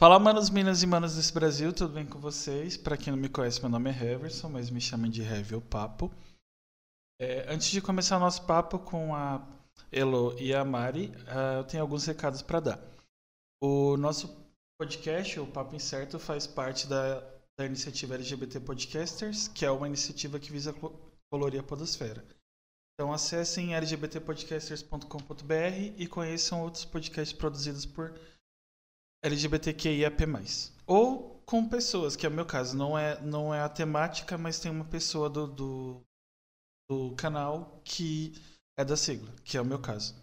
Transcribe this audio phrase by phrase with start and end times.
[0.00, 2.74] Fala, manos, minas e manos desse Brasil, tudo bem com vocês?
[2.74, 5.60] Pra quem não me conhece, meu nome é Heverson, mas me chamam de Heavy ou
[5.60, 6.10] Papo.
[7.20, 9.46] É, antes de começar o nosso papo com a
[9.92, 12.80] Elo e a Mari, uh, eu tenho alguns recados para dar.
[13.62, 14.34] O nosso
[14.80, 17.20] podcast, o Papo Incerto, faz parte da,
[17.58, 20.74] da iniciativa LGBT Podcasters, que é uma iniciativa que visa
[21.30, 22.24] colorir a podosfera.
[22.94, 28.18] Então acessem lgbtpodcasters.com.br e conheçam outros podcasts produzidos por
[29.22, 30.22] LGBTQIAP+.
[30.86, 32.76] Ou com pessoas, que é o meu caso.
[32.76, 36.00] Não é, não é a temática, mas tem uma pessoa do, do,
[36.88, 38.32] do canal que
[38.78, 40.14] é da sigla, que é o meu caso.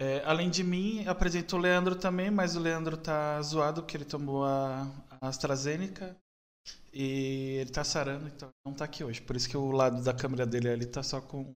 [0.00, 4.04] É, além de mim, apresento o Leandro também, mas o Leandro tá zoado porque ele
[4.04, 4.82] tomou a,
[5.20, 6.16] a AstraZeneca
[6.92, 9.20] e ele tá sarando, então não tá aqui hoje.
[9.20, 11.54] Por isso que o lado da câmera dele ali tá só com o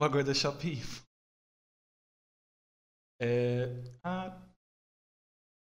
[0.00, 0.80] bagulho da Shopping
[3.20, 4.47] É, ah,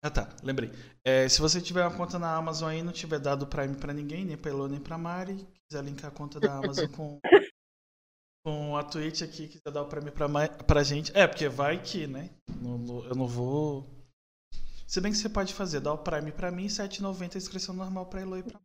[0.06, 0.70] ah tá, lembrei.
[1.04, 4.24] É, se você tiver uma conta na Amazon aí, não tiver dado Prime para ninguém,
[4.24, 5.36] nem pra Elô, nem pra Mari,
[5.68, 7.20] quiser linkar a conta da Amazon com,
[8.46, 10.28] com a Twitch aqui, quiser dar o Prime pra,
[10.64, 11.12] pra gente.
[11.18, 12.30] É, porque vai que, né?
[12.48, 13.90] Eu não vou.
[14.88, 18.22] Se bem que você pode fazer, dar o Prime pra mim, 7,90 inscrição normal pra
[18.22, 18.62] Elô e pra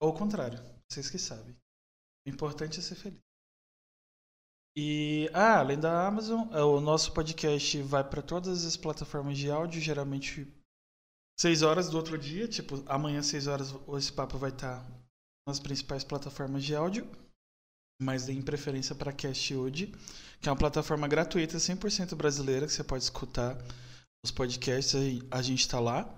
[0.00, 1.56] Ou o contrário, vocês que sabem.
[2.24, 3.25] O importante é ser feliz.
[4.78, 9.50] E, ah, além da Amazon, é, o nosso podcast vai para todas as plataformas de
[9.50, 10.46] áudio, geralmente
[11.40, 14.90] 6 horas do outro dia, tipo, amanhã 6 horas esse papo vai estar tá
[15.48, 17.08] nas principais plataformas de áudio,
[18.02, 19.94] mas em preferência para Cast hoje,
[20.42, 23.56] que é uma plataforma gratuita 100% brasileira que você pode escutar
[24.22, 24.94] os podcasts,
[25.30, 26.12] a gente está lá.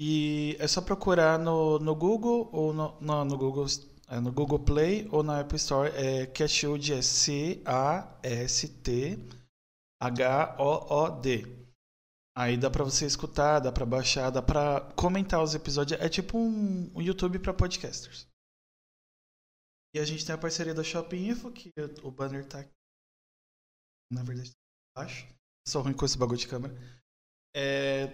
[0.00, 3.66] E é só procurar no, no Google ou no, no, no Google
[4.08, 5.90] é no Google Play ou na App Store.
[5.90, 7.64] É Cashwood é C-A-S-T-H-O-O-D.
[12.36, 16.00] Aí dá pra você escutar, dá pra baixar, dá pra comentar os episódios.
[16.00, 18.26] É tipo um, um YouTube pra podcasters.
[19.94, 21.70] E a gente tem a parceria da Shopping Info, que
[22.02, 22.72] o banner tá aqui.
[24.12, 24.56] Na verdade, tá
[25.02, 25.28] embaixo.
[25.66, 26.74] Sou ruim com esse bagulho de câmera.
[27.56, 28.06] É,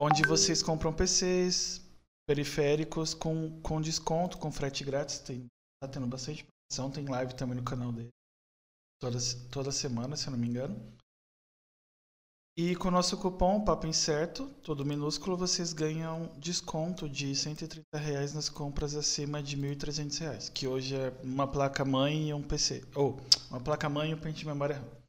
[0.00, 1.80] onde vocês compram PCs,
[2.26, 5.18] periféricos com, com desconto, com frete grátis.
[5.18, 5.46] Tem,
[5.82, 8.10] tá tendo bastante promoção, tem live também no canal dele.
[9.00, 9.18] Toda,
[9.50, 10.76] toda semana, se eu não me engano.
[12.54, 18.34] E com o nosso cupom Papo Incerto, todo minúsculo, vocês ganham desconto de 130 reais
[18.34, 20.48] nas compras acima de 1.300 reais.
[20.50, 22.84] Que hoje é uma placa-mãe e um PC.
[22.94, 23.18] Ou,
[23.50, 25.02] uma placa-mãe e um pente de memória RAM.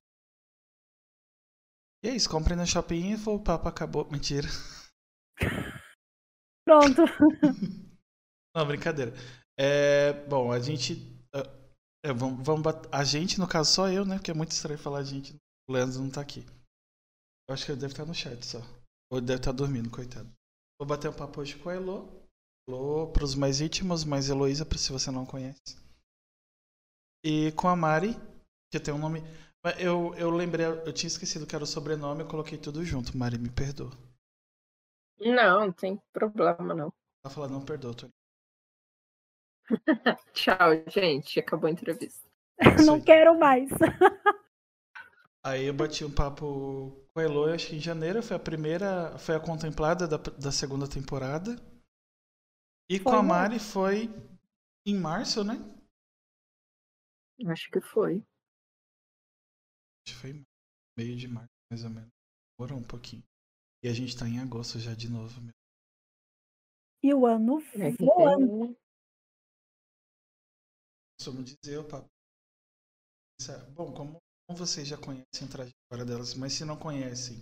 [2.02, 4.10] E é isso, comprem na Shopping Info, o papo acabou.
[4.10, 4.48] Mentira.
[6.66, 7.02] Pronto.
[8.56, 9.14] Não, brincadeira.
[9.58, 10.94] É, bom, a gente.
[11.34, 14.16] É, é vamos, vamos A gente, no caso, só eu, né?
[14.16, 15.36] Porque é muito estranho falar a gente.
[15.68, 16.46] O Leandro não tá aqui.
[17.48, 18.60] Eu acho que ele deve estar no chat só.
[19.12, 20.30] Ou deve estar dormindo, coitado.
[20.80, 22.24] Vou bater um papo hoje com a Elo.
[22.68, 25.78] Elo pros mais íntimos, mais Heloísa, se você não conhece.
[27.24, 28.16] E com a Mari,
[28.72, 29.22] que tem um nome.
[29.80, 33.18] Eu, eu lembrei, eu tinha esquecido que era o sobrenome, eu coloquei tudo junto.
[33.18, 33.92] Mari, me perdoa.
[35.26, 36.94] Não, não tem problema não.
[37.24, 38.10] Tá falando, não perdoa, tô...
[40.34, 41.40] Tchau, gente.
[41.40, 42.28] Acabou a entrevista.
[42.86, 43.70] não quero mais.
[45.46, 49.18] Aí eu bati um papo com a Elo, acho que em janeiro foi a primeira,
[49.18, 51.56] foi a contemplada da, da segunda temporada.
[52.90, 54.10] E foi, com a Mari foi
[54.86, 55.56] em março, né?
[57.48, 58.24] Acho que foi.
[60.06, 60.46] Acho que foi
[60.98, 62.10] meio de março, mais ou menos.
[62.58, 63.24] Demorou um pouquinho.
[63.84, 65.42] E a gente tá em agosto já de novo.
[65.42, 65.52] Meu.
[67.04, 68.78] E o ano é voando.
[71.20, 72.06] Costumo dizer, opa.
[73.76, 74.22] Bom, como
[74.56, 77.38] vocês já conhecem a trajetória delas, mas se não conhecem,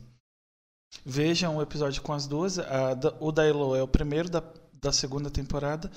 [1.06, 2.58] vejam o episódio com as duas.
[2.58, 4.40] A, o da Elo é o primeiro da,
[4.74, 5.92] da segunda temporada.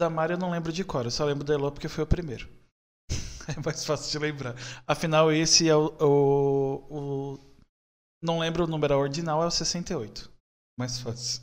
[0.00, 2.06] Da Mari eu não lembro de cor, eu só lembro da Elo porque foi o
[2.06, 2.48] primeiro.
[3.48, 4.54] é mais fácil de lembrar.
[4.86, 7.47] Afinal, esse é o, o, o
[8.22, 10.30] não lembro o número ordinal, é o 68.
[10.78, 11.42] Mais fácil.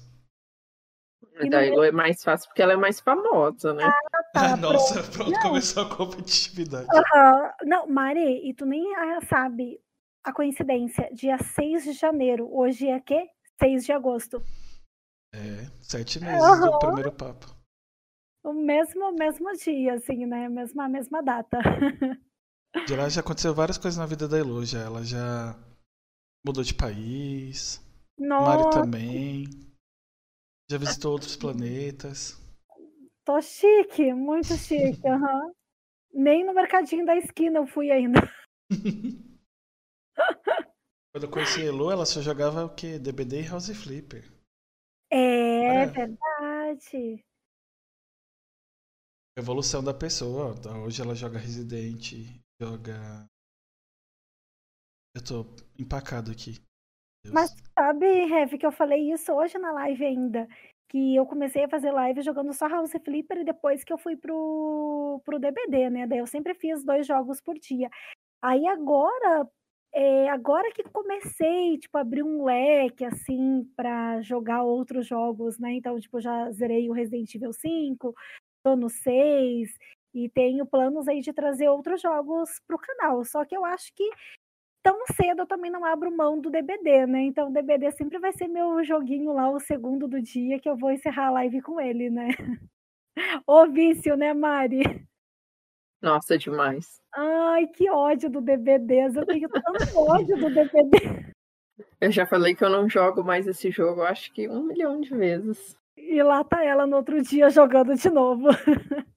[1.41, 3.83] E daí é mais fácil porque ela é mais famosa, né?
[3.83, 6.87] Ah, tá, Nossa, pronto, pronto começou a competitividade.
[7.63, 9.79] Não, Mari, e tu nem ah, sabe
[10.23, 11.09] a coincidência.
[11.13, 12.47] Dia 6 de janeiro.
[12.51, 13.27] Hoje é quê?
[13.59, 14.41] 6 de agosto.
[15.33, 17.53] É, sete meses do primeiro papo.
[18.41, 20.47] O mesmo, mesmo dia, assim, né?
[20.47, 21.59] Mesma, mesma data.
[22.87, 24.81] De lá já aconteceu várias coisas na vida da Elo, já.
[24.81, 25.55] Ela já
[26.45, 27.81] Mudou de país.
[28.19, 28.45] Nossa.
[28.45, 29.45] Mário também.
[30.69, 32.39] Já visitou outros planetas.
[33.25, 35.01] Tô chique, muito chique.
[35.07, 35.53] Uhum.
[36.13, 38.19] Nem no mercadinho da esquina eu fui ainda.
[41.11, 42.99] Quando eu conheci a Elo, ela só jogava o quê?
[42.99, 44.31] DBD e House Flipper.
[45.11, 45.85] É, É.
[45.85, 47.23] verdade.
[49.37, 50.55] Evolução da pessoa.
[50.85, 52.13] Hoje ela joga Resident,
[52.61, 53.27] joga.
[55.15, 55.45] Eu tô
[55.79, 56.59] empacado aqui.
[57.23, 57.33] Deus.
[57.33, 60.45] Mas sabe, Rev, que eu falei isso hoje na live ainda.
[60.89, 65.21] Que eu comecei a fazer live jogando só House Flipper depois que eu fui pro,
[65.23, 66.05] pro DBD, né?
[66.05, 67.89] Daí eu sempre fiz dois jogos por dia.
[68.41, 69.49] Aí agora,
[69.93, 75.73] é, agora que comecei, tipo, abrir um leque, assim, pra jogar outros jogos, né?
[75.73, 78.13] Então, tipo, já zerei o Resident Evil 5,
[78.63, 79.77] tô no 6,
[80.13, 83.23] e tenho planos aí de trazer outros jogos pro canal.
[83.25, 84.09] Só que eu acho que
[84.85, 87.21] tão cedo eu também não abro mão do DBD, né?
[87.23, 90.77] Então o DBD sempre vai ser meu joguinho lá, o segundo do dia, que eu
[90.77, 92.27] vou encerrar a live com ele, né?
[93.47, 94.83] Ô vício, né, Mari?
[95.99, 97.01] Nossa, demais.
[97.11, 99.07] Ai, que ódio do DBD.
[99.15, 101.33] Eu tenho tanto ódio do DBD.
[101.99, 105.09] Eu já falei que eu não jogo mais esse jogo, acho que um milhão de
[105.15, 105.75] vezes.
[105.97, 108.49] E lá tá ela no outro dia jogando de novo.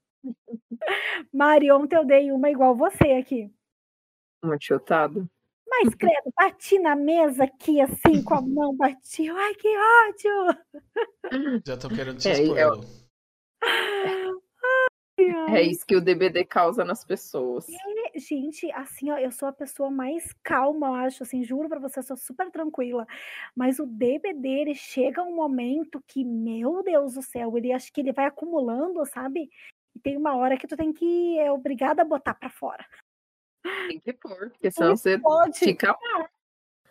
[1.30, 3.52] Mari, ontem eu dei uma igual você aqui.
[4.42, 5.28] Uma tiltada.
[5.80, 9.28] Mas, credo, bati na mesa aqui, assim, com a mão, bati.
[9.30, 11.60] Ai, que ódio!
[11.64, 14.42] Já tô querendo te É, expor, eu- Elo.
[15.48, 17.66] É isso que o DBD causa nas pessoas.
[18.14, 21.98] Gente, assim, ó, eu sou a pessoa mais calma, eu acho, assim, juro pra você,
[21.98, 23.06] eu sou super tranquila.
[23.54, 28.00] Mas o DBD, ele chega um momento que, meu Deus do céu, ele acho que
[28.00, 29.50] ele vai acumulando, sabe?
[29.94, 32.84] E tem uma hora que tu tem que, é obrigada a botar pra fora.
[33.62, 36.28] Tem que pôr, porque senão você Pode, fica mal.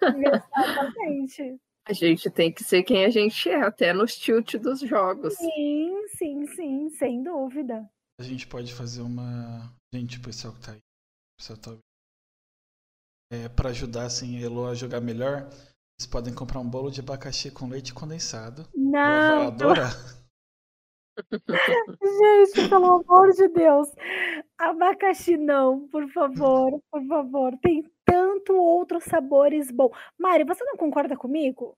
[0.01, 1.59] exatamente.
[1.89, 5.35] A gente tem que ser quem a gente é, até nos tilt dos jogos.
[5.35, 7.89] Sim, sim, sim, sem dúvida.
[8.19, 9.73] A gente pode fazer uma.
[9.93, 10.79] Gente, o pessoal que tá aí.
[10.79, 11.83] O pessoal tá ouvindo.
[13.31, 15.47] É, pra ajudar assim, a Elo a jogar melhor,
[15.97, 18.67] vocês podem comprar um bolo de abacaxi com leite condensado.
[18.75, 19.91] Ela vai Não, adorar.
[22.03, 23.87] Gente, pelo amor de Deus.
[24.57, 27.57] Abacaxi não, por favor, por favor.
[27.61, 29.91] Tem tanto outros sabores bons.
[30.17, 31.77] Mari, você não concorda comigo?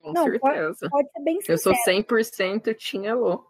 [0.00, 0.88] Com Não, certeza.
[0.88, 1.98] Pode ser bem Eu sou sincero.
[1.98, 3.44] 100% tinha Lô.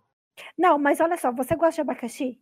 [0.56, 2.41] Não, mas olha só, você gosta de abacaxi?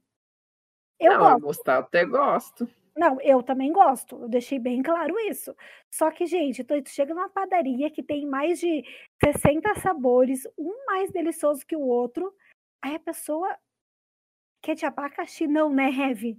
[1.01, 1.41] Eu não, eu gosto.
[1.43, 2.69] gostar até gosto.
[2.97, 4.23] Não, eu também gosto.
[4.23, 5.55] Eu deixei bem claro isso.
[5.91, 8.85] Só que, gente, tu chega numa padaria que tem mais de
[9.23, 12.33] 60 sabores, um mais delicioso que o outro.
[12.81, 13.55] Aí a pessoa
[14.67, 15.47] quer de abacaxi?
[15.47, 16.37] Não, né, Heavy?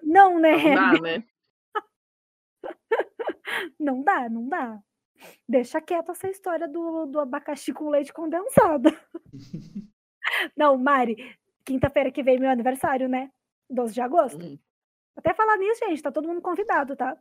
[0.00, 0.74] Não, né, Não Heavy?
[0.96, 1.24] dá, né?
[3.78, 4.78] Não dá, não dá.
[5.48, 8.88] Deixa quieta essa história do, do abacaxi com leite condensado.
[10.56, 11.16] Não, Mari,
[11.64, 13.32] quinta-feira que vem é meu aniversário, né?
[13.68, 14.44] 12 de agosto.
[14.44, 14.58] Hum,
[15.16, 17.18] Até falar nisso, gente, tá todo mundo convidado, tá?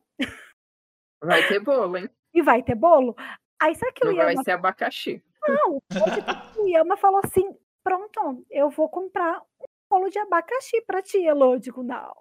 [1.23, 2.09] Vai ter bolo, hein?
[2.33, 3.15] E vai ter bolo.
[3.59, 5.23] Aí sabe que o Não vai Yama ser abacaxi.
[5.47, 5.81] Não, hoje
[6.59, 11.53] o Yama falou assim: pronto, eu vou comprar um bolo de abacaxi pra ti, Elô.
[11.53, 12.13] Eu digo, não,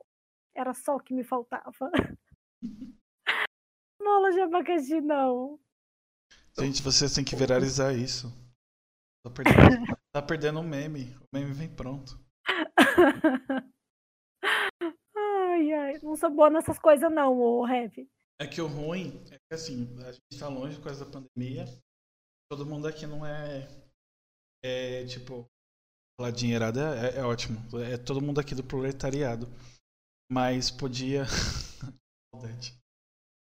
[0.55, 1.91] era só o que me faltava.
[4.01, 5.59] Bolo de abacaxi, não.
[6.59, 8.29] Gente, vocês têm que viralizar isso.
[9.25, 11.15] Tá perdendo, tá perdendo um meme.
[11.21, 12.19] O meme vem pronto.
[15.17, 18.07] Ai, ai, não sou boa nessas coisas, não, ô Heavy.
[18.39, 21.65] É que o ruim é que assim, a gente tá longe por causa da pandemia.
[22.51, 23.67] Todo mundo aqui não é.
[24.63, 25.47] É tipo.
[26.19, 27.59] Falar dinheirada é, é ótimo.
[27.79, 29.47] É todo mundo aqui do proletariado.
[30.33, 31.25] Mas podia.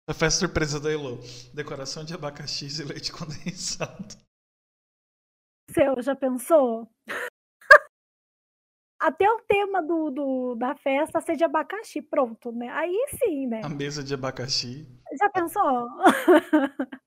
[0.09, 1.19] A festa surpresa da Elo.
[1.53, 4.15] Decoração de abacaxi e leite condensado.
[5.71, 6.89] Seu, já pensou?
[9.01, 12.69] Até o tema do, do- da festa ser de abacaxi, pronto, né?
[12.71, 13.63] Aí sim, né?
[13.65, 14.87] A mesa de abacaxi.
[15.19, 15.89] Já pensou?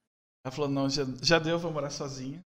[0.46, 2.42] Ela falou, não, já, já deu, vou morar sozinha.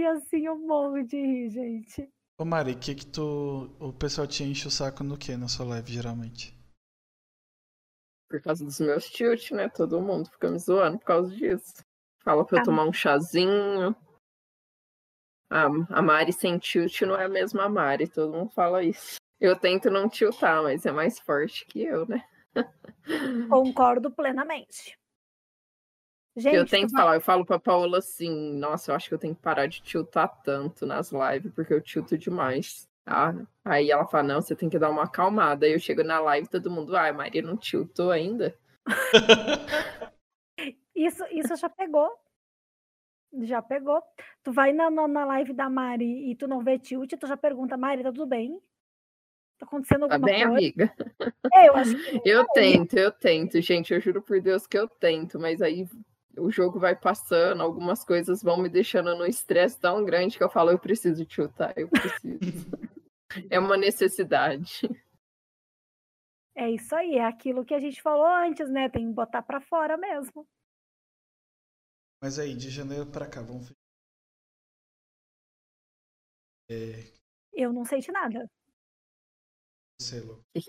[0.00, 2.08] E assim eu morro de rir, gente.
[2.38, 3.76] Ô Mari, que que tu.
[3.78, 6.58] O pessoal te enche o saco no que na sua live, geralmente?
[8.26, 9.68] Por causa dos meus tilt, né?
[9.68, 11.84] Todo mundo fica me zoando por causa disso.
[12.24, 12.64] Fala pra eu Ah.
[12.64, 13.94] tomar um chazinho.
[15.50, 19.16] A, a Mari sem tilt não é a mesma Mari, todo mundo fala isso.
[19.38, 22.24] Eu tento não tiltar, mas é mais forte que eu, né?
[23.50, 24.98] Concordo plenamente.
[26.36, 29.18] Gente, eu tento vai- falar, eu falo pra Paola assim, nossa, eu acho que eu
[29.18, 32.88] tenho que parar de tiltar tanto nas lives, porque eu tilto demais.
[33.04, 33.34] Ah,
[33.64, 35.66] aí ela fala, não, você tem que dar uma acalmada.
[35.66, 38.56] Aí eu chego na live todo mundo, ai, Maria não tiltou ainda?
[40.94, 42.10] Isso, isso já pegou.
[43.42, 44.02] Já pegou.
[44.42, 47.74] Tu vai na, na, live da Mari e tu não vê tilt, tu já pergunta,
[47.76, 48.60] Mari, tá tudo bem?
[49.58, 50.58] Tá acontecendo Tá alguma bem, coisa.
[50.58, 50.94] amiga?
[51.54, 53.94] É, eu que Eu tento, eu tento, gente.
[53.94, 55.88] Eu juro por Deus que eu tento, mas aí
[56.40, 60.50] o jogo vai passando, algumas coisas vão me deixando no estresse tão grande que eu
[60.50, 62.38] falo, eu preciso chutar, eu preciso.
[63.50, 64.80] é uma necessidade.
[66.56, 68.88] é isso aí, é aquilo que a gente falou antes, né?
[68.88, 70.46] Tem que botar pra fora mesmo.
[72.22, 73.76] Mas aí, de janeiro pra cá, vamos ver.
[76.70, 77.12] É,
[77.52, 78.48] Eu não sei de nada.
[80.00, 80.44] você, Lu.
[80.54, 80.60] O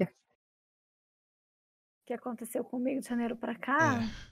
[2.08, 4.02] que aconteceu comigo de janeiro pra cá?
[4.04, 4.31] É,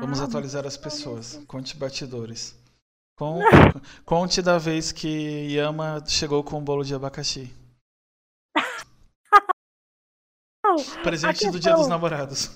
[0.00, 1.42] vamos Ah, atualizar as pessoas.
[1.46, 2.56] Conte batidores.
[3.16, 3.40] Com-
[4.04, 5.08] Conte da vez que
[5.54, 7.52] Yama chegou com um bolo de abacaxi.
[10.64, 12.50] Não, Presente a do Dia dos questão- Namorados.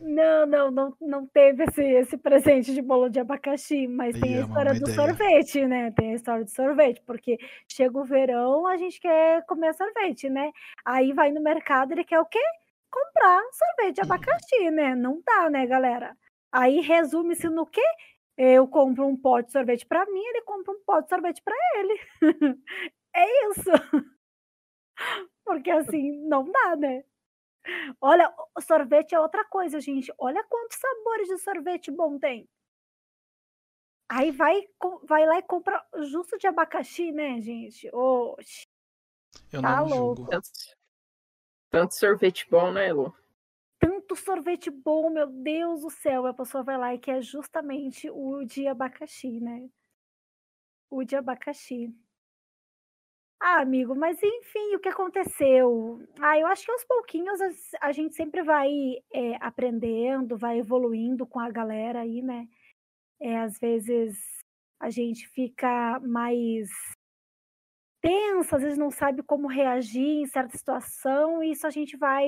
[0.00, 4.42] Não, não, não, não teve esse, esse presente de bolo de abacaxi, mas tem Aí
[4.42, 4.94] a história do ideia.
[4.94, 5.90] sorvete, né?
[5.92, 7.38] Tem a história do sorvete, porque
[7.70, 10.50] chega o verão, a gente quer comer sorvete, né?
[10.84, 12.40] Aí vai no mercado, ele quer o quê?
[12.90, 14.06] Comprar sorvete de Uhum.
[14.12, 14.94] abacaxi, né?
[14.94, 16.16] Não dá, né, galera?
[16.52, 17.82] Aí resume-se no quê?
[18.36, 21.54] Eu compro um pote de sorvete pra mim, ele compra um pote de sorvete pra
[21.76, 22.00] ele.
[23.14, 23.70] É isso.
[25.44, 27.04] Porque assim, não dá, né?
[28.00, 30.10] Olha, o sorvete é outra coisa, gente.
[30.18, 32.48] Olha quantos sabores de sorvete bom tem.
[34.10, 34.66] Aí vai,
[35.04, 37.88] vai lá e compra justo de abacaxi, né, gente?
[37.94, 38.66] Oxe,
[39.52, 40.16] Eu Tá não louco.
[40.16, 40.30] julgo.
[40.30, 40.48] Tanto,
[41.70, 43.14] tanto sorvete bom, né, Lu?
[44.12, 46.26] Tanto sorvete bom, meu Deus do céu.
[46.26, 49.68] A pessoa vai lá e quer justamente o de abacaxi, né?
[50.90, 51.80] O de abacaxi.
[53.40, 56.00] Ah, amigo, mas enfim, o que aconteceu?
[56.20, 58.70] Ah, eu acho que aos pouquinhos as- a gente sempre vai
[59.12, 62.46] é, aprendendo, vai evoluindo com a galera aí, né?
[63.20, 64.16] É, às vezes
[64.80, 66.68] a gente fica mais
[68.02, 72.26] tensa, às vezes não sabe como reagir em certa situação, e isso a gente vai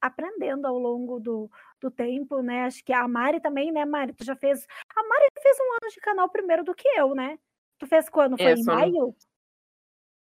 [0.00, 2.64] aprendendo ao longo do, do tempo, né?
[2.64, 4.12] Acho que a Mari também, né, Mari?
[4.12, 4.66] Tu já fez.
[4.94, 7.38] A Mari fez um ano de canal primeiro do que eu, né?
[7.78, 8.36] Tu fez quando?
[8.36, 9.16] Foi É, em no- maio?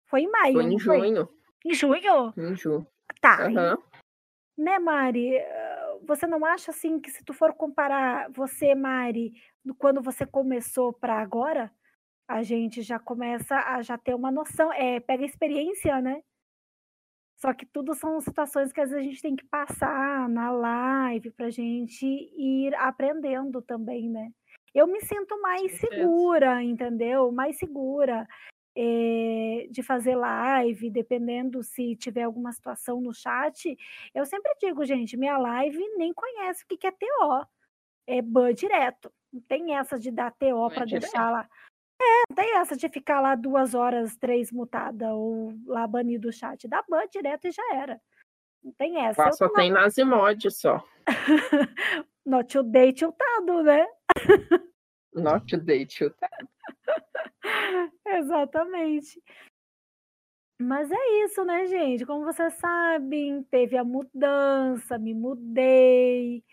[0.07, 0.99] Foi em maio, Foi em foi?
[0.99, 1.29] junho.
[1.65, 2.35] Em junho?
[2.37, 2.87] Em junho.
[3.21, 3.47] Tá.
[3.47, 3.79] Aham.
[4.57, 5.37] Né, Mari?
[5.37, 9.33] eh, Você não acha assim que se tu for comparar você, Mari,
[9.65, 11.71] do quando você começou para agora,
[12.31, 16.23] a gente já começa a já ter uma noção, é, pega experiência, né?
[17.37, 21.33] Só que tudo são situações que às vezes a gente tem que passar na live
[21.33, 24.31] pra gente ir aprendendo também, né?
[24.73, 27.33] Eu me sinto mais segura, entendeu?
[27.33, 28.29] Mais segura
[28.77, 33.77] eh, de fazer live, dependendo se tiver alguma situação no chat.
[34.15, 37.47] Eu sempre digo, gente, minha live nem conhece o que é TO.
[38.07, 39.13] É ban direto.
[39.33, 41.03] Não tem essa de dar TO para direto.
[41.03, 41.49] deixar lá.
[42.01, 46.33] É, não tem essa de ficar lá duas horas, três mutada ou lá banido o
[46.33, 46.67] chat.
[46.67, 48.01] Dá ban direto e já era.
[48.63, 49.23] Não tem essa.
[49.23, 50.83] Lá só tô tem Nazimod só.
[52.25, 53.87] not today tiltado, né?
[55.13, 56.15] Not today, tio.
[58.07, 59.21] Exatamente.
[60.61, 62.07] Mas é isso, né, gente?
[62.07, 66.45] Como vocês sabem, teve a mudança, me mudei,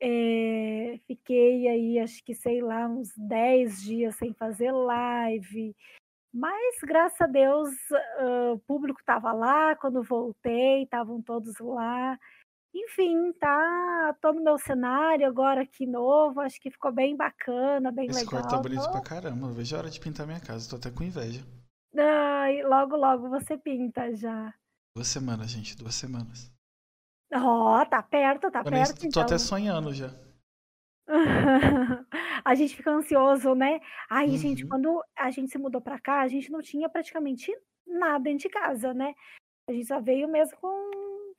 [0.00, 5.74] eh, fiquei aí, acho que sei lá, uns 10 dias sem fazer live.
[6.32, 7.70] Mas graças a Deus,
[8.18, 12.18] ah, o público estava lá quando voltei, estavam todos lá.
[12.72, 18.06] Enfim, tá, tô no meu cenário agora aqui novo, acho que ficou bem bacana, bem
[18.08, 18.62] Esse quarto tá legal.
[18.62, 19.48] bonito Tô- pra caramba.
[19.48, 20.70] Eu vejo a hora de pintar minha casa.
[20.70, 21.44] Tô até com inveja.
[21.98, 24.54] Ai, logo, logo você pinta já.
[24.96, 25.76] Duas semanas, gente.
[25.76, 26.48] Duas semanas.
[27.32, 29.22] Ó, tá perto, tá Eu perto, tô então.
[29.22, 30.08] até sonhando já.
[32.44, 33.80] A gente fica ansioso, né?
[34.08, 34.70] Aí, gente, Uhum.
[34.70, 37.52] quando a gente se mudou pra cá, a gente não tinha praticamente
[37.86, 39.14] nada dentro de casa, né?
[39.68, 41.32] A gente só veio mesmo com,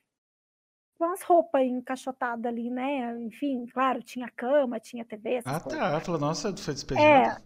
[0.98, 3.18] com as roupas encaixotadas ali, né?
[3.22, 5.80] Enfim, claro, tinha cama, tinha TV, Ah, coisas.
[5.80, 6.00] tá.
[6.00, 7.42] Falou, nossa, foi É, despejado?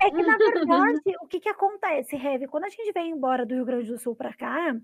[0.00, 2.46] É que, na verdade, o que que acontece, Heavy?
[2.48, 4.74] Quando a gente veio embora do Rio Grande do Sul pra cá,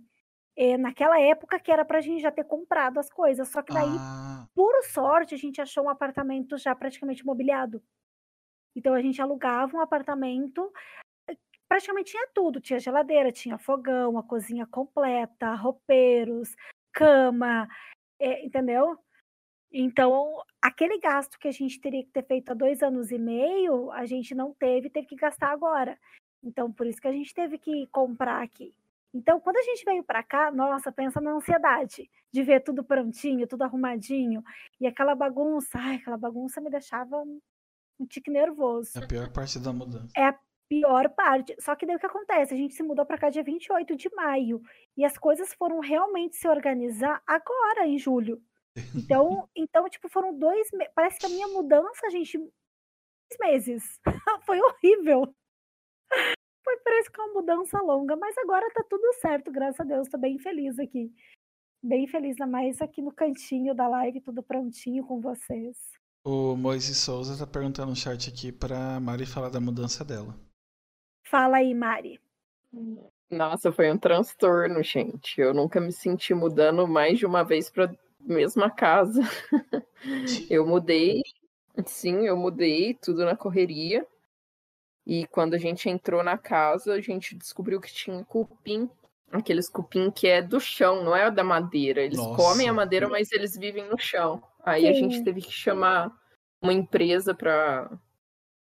[0.58, 3.86] é, naquela época que era pra gente já ter comprado as coisas, só que daí,
[3.96, 7.80] ah, por sorte, a gente achou um apartamento já praticamente mobiliado.
[8.74, 10.72] Então a gente alugava um apartamento,
[11.30, 11.36] eh,
[11.68, 16.56] praticamente tinha tudo, tinha geladeira, tinha fogão, a cozinha completa, roupeiros,
[16.92, 17.68] cama,
[18.18, 18.98] eh, entendeu?
[19.72, 23.92] Então, aquele gasto que a gente teria que ter feito há dois anos e meio,
[23.92, 25.96] a gente não teve, teve que gastar agora.
[26.42, 28.74] Então, por isso que a gente teve que comprar aqui.
[29.12, 33.46] Então, quando a gente veio para cá, nossa, pensa na ansiedade de ver tudo prontinho,
[33.46, 34.42] tudo arrumadinho.
[34.80, 37.16] E aquela bagunça, ai, aquela bagunça me deixava
[37.98, 38.98] um tique nervoso.
[38.98, 40.12] é a pior parte da mudança.
[40.68, 41.56] Pior parte.
[41.58, 42.52] Só que daí o que acontece?
[42.52, 44.60] A gente se mudou para cá dia 28 de maio.
[44.96, 48.40] E as coisas foram realmente se organizar agora, em julho.
[48.94, 50.92] Então, então tipo, foram dois meses.
[50.94, 53.98] Parece que a minha mudança, gente, dois meses.
[54.46, 55.34] Foi horrível.
[56.68, 60.06] Foi, parece que é uma mudança longa, mas agora tá tudo certo, graças a Deus.
[60.06, 61.10] Tô bem feliz aqui.
[61.82, 65.78] Bem feliz, ainda mais aqui no cantinho da live, tudo prontinho com vocês.
[66.22, 70.38] O Moisés Souza tá perguntando no chat aqui pra Mari falar da mudança dela.
[71.24, 72.20] Fala aí, Mari.
[73.30, 75.40] Nossa, foi um transtorno, gente.
[75.40, 79.22] Eu nunca me senti mudando mais de uma vez para mesma casa.
[80.50, 81.22] eu mudei,
[81.86, 84.06] sim, eu mudei tudo na correria.
[85.08, 88.90] E quando a gente entrou na casa, a gente descobriu que tinha cupim,
[89.32, 92.02] aqueles cupim que é do chão, não é da madeira.
[92.02, 92.36] Eles Nossa.
[92.36, 94.42] comem a madeira, mas eles vivem no chão.
[94.62, 95.24] Aí a gente Sim.
[95.24, 96.14] teve que chamar
[96.60, 97.90] uma empresa para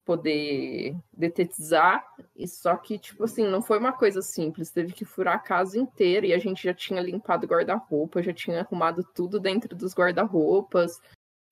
[0.02, 2.02] poder detetizar.
[2.34, 4.70] E só que, tipo assim, não foi uma coisa simples.
[4.70, 8.32] Teve que furar a casa inteira e a gente já tinha limpado o guarda-roupa, já
[8.32, 11.02] tinha arrumado tudo dentro dos guarda-roupas.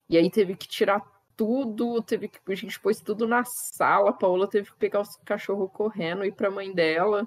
[0.09, 1.05] E aí teve que tirar
[1.39, 4.09] tudo, teve que a gente pôs tudo na sala.
[4.09, 7.25] A Paola teve que pegar os cachorros correndo e ir pra mãe dela.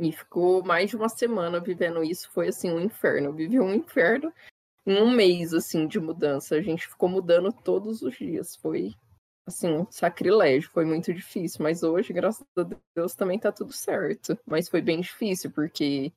[0.00, 2.28] E ficou mais de uma semana vivendo isso.
[2.32, 3.28] Foi assim um inferno.
[3.28, 4.32] Eu vivi um inferno
[4.84, 6.56] em um mês assim de mudança.
[6.56, 8.56] A gente ficou mudando todos os dias.
[8.56, 8.92] Foi
[9.46, 14.36] assim, um sacrilégio, foi muito difícil, mas hoje, graças a Deus, também tá tudo certo.
[14.44, 16.12] Mas foi bem difícil, porque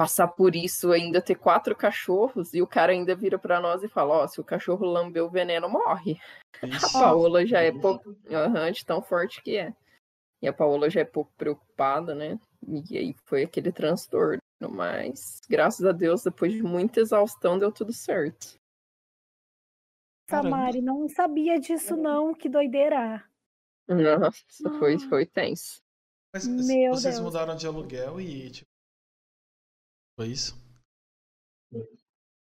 [0.00, 3.88] passar por isso, ainda ter quatro cachorros, e o cara ainda vira pra nós e
[3.88, 6.18] fala, ó, se o cachorro lamber o veneno, morre.
[6.62, 6.92] A Isso.
[6.92, 9.74] Paola já é pouco, Aham, de tão forte que é.
[10.40, 12.40] E a Paola já é pouco preocupada, né?
[12.66, 14.40] E aí foi aquele transtorno,
[14.70, 18.54] mas graças a Deus, depois de muita exaustão, deu tudo certo.
[20.30, 23.22] Samari, não sabia disso não, que doideira.
[23.86, 25.08] Nossa, foi, Ah.
[25.10, 25.82] foi tenso.
[26.32, 27.26] Mas Meu vocês Deus.
[27.26, 28.69] mudaram de aluguel e, tipo.
[30.20, 30.54] Foi isso?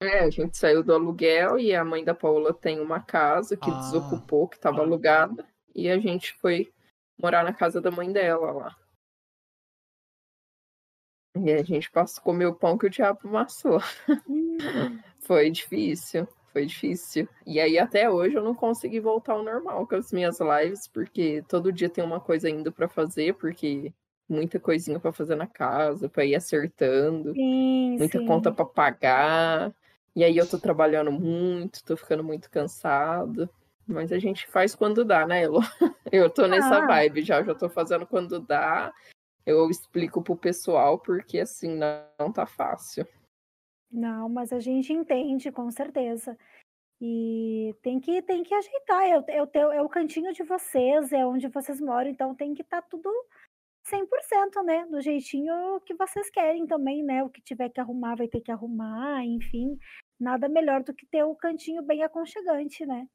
[0.03, 3.71] É, a gente saiu do aluguel e a mãe da Paola tem uma casa que
[3.71, 3.75] Ah.
[3.75, 6.75] desocupou, que estava alugada, e a gente foi
[7.17, 8.77] morar na casa da mãe dela lá.
[11.37, 13.79] E a gente passou, comeu o pão que o diabo amassou.
[15.21, 17.29] Foi difícil, foi difícil.
[17.47, 21.45] E aí até hoje eu não consegui voltar ao normal com as minhas lives, porque
[21.47, 23.95] todo dia tem uma coisa ainda para fazer, porque
[24.31, 28.27] muita coisinha para fazer na casa, para ir acertando Sim, muita sim.
[28.27, 29.75] conta para pagar.
[30.15, 33.49] E aí eu tô trabalhando muito, tô ficando muito cansado.
[33.87, 35.59] Mas a gente faz quando dá, né, Elo?
[36.13, 36.87] Eu tô nessa Ah.
[36.87, 38.93] vibe já, já tô fazendo quando dá.
[39.45, 43.05] Eu explico pro pessoal, porque assim, não, tá fácil.
[43.91, 46.39] Não, mas a gente entende, com certeza.
[47.01, 49.03] E tem que, tem que ajeitar.
[49.05, 52.63] É, o- é, é o cantinho de vocês, é onde vocês moram, então tem que
[52.63, 53.11] estar tudo
[53.91, 54.87] 100%, né?
[54.87, 57.23] Do jeitinho que vocês querem também, né?
[57.25, 59.79] O que tiver que arrumar, vai ter que arrumar, enfim.
[60.19, 63.09] Nada melhor do que ter o cantinho bem aconchegante, né?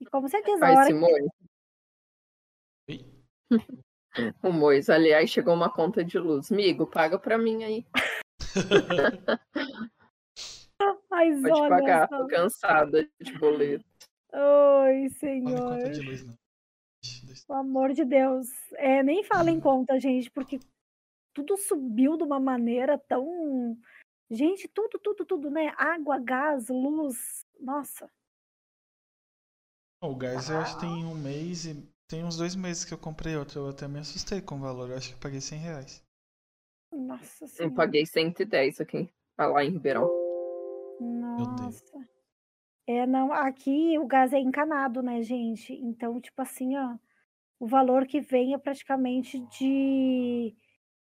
[0.00, 0.92] E como você diz, a Ai, hora que...
[0.92, 1.28] Simone.
[2.88, 3.18] Oi?
[4.42, 6.50] O Mois, aliás, chegou uma conta de luz.
[6.50, 7.86] Migo, paga pra mim aí.
[11.10, 12.18] Mas Pode olha pagar, só.
[12.18, 13.84] tô cansada de boleto.
[14.32, 15.78] Oi, a senhor.
[15.78, 16.34] conta de luz, não.
[17.38, 18.48] Deixa- Pelo amor de Deus.
[18.74, 20.58] É, nem fala em conta, gente, porque
[21.34, 23.76] tudo subiu de uma maneira tão.
[24.30, 25.72] Gente, tudo, tudo, tudo, né?
[25.76, 27.46] Água, gás, luz.
[27.58, 28.10] Nossa.
[30.02, 31.74] O gás eu acho que tem um mês e
[32.08, 33.60] tem uns dois meses que eu comprei outro.
[33.60, 34.90] Eu até me assustei com o valor.
[34.90, 36.02] Eu acho que eu paguei 100 reais.
[36.92, 37.74] Nossa Eu senhora.
[37.74, 40.06] paguei 110 aqui, lá em Ribeirão.
[40.06, 41.00] Deus.
[41.00, 42.08] Nossa.
[42.86, 45.74] É, não, aqui o gás é encanado, né, gente?
[45.74, 46.96] Então, tipo assim, ó,
[47.60, 50.54] o valor que vem é praticamente de,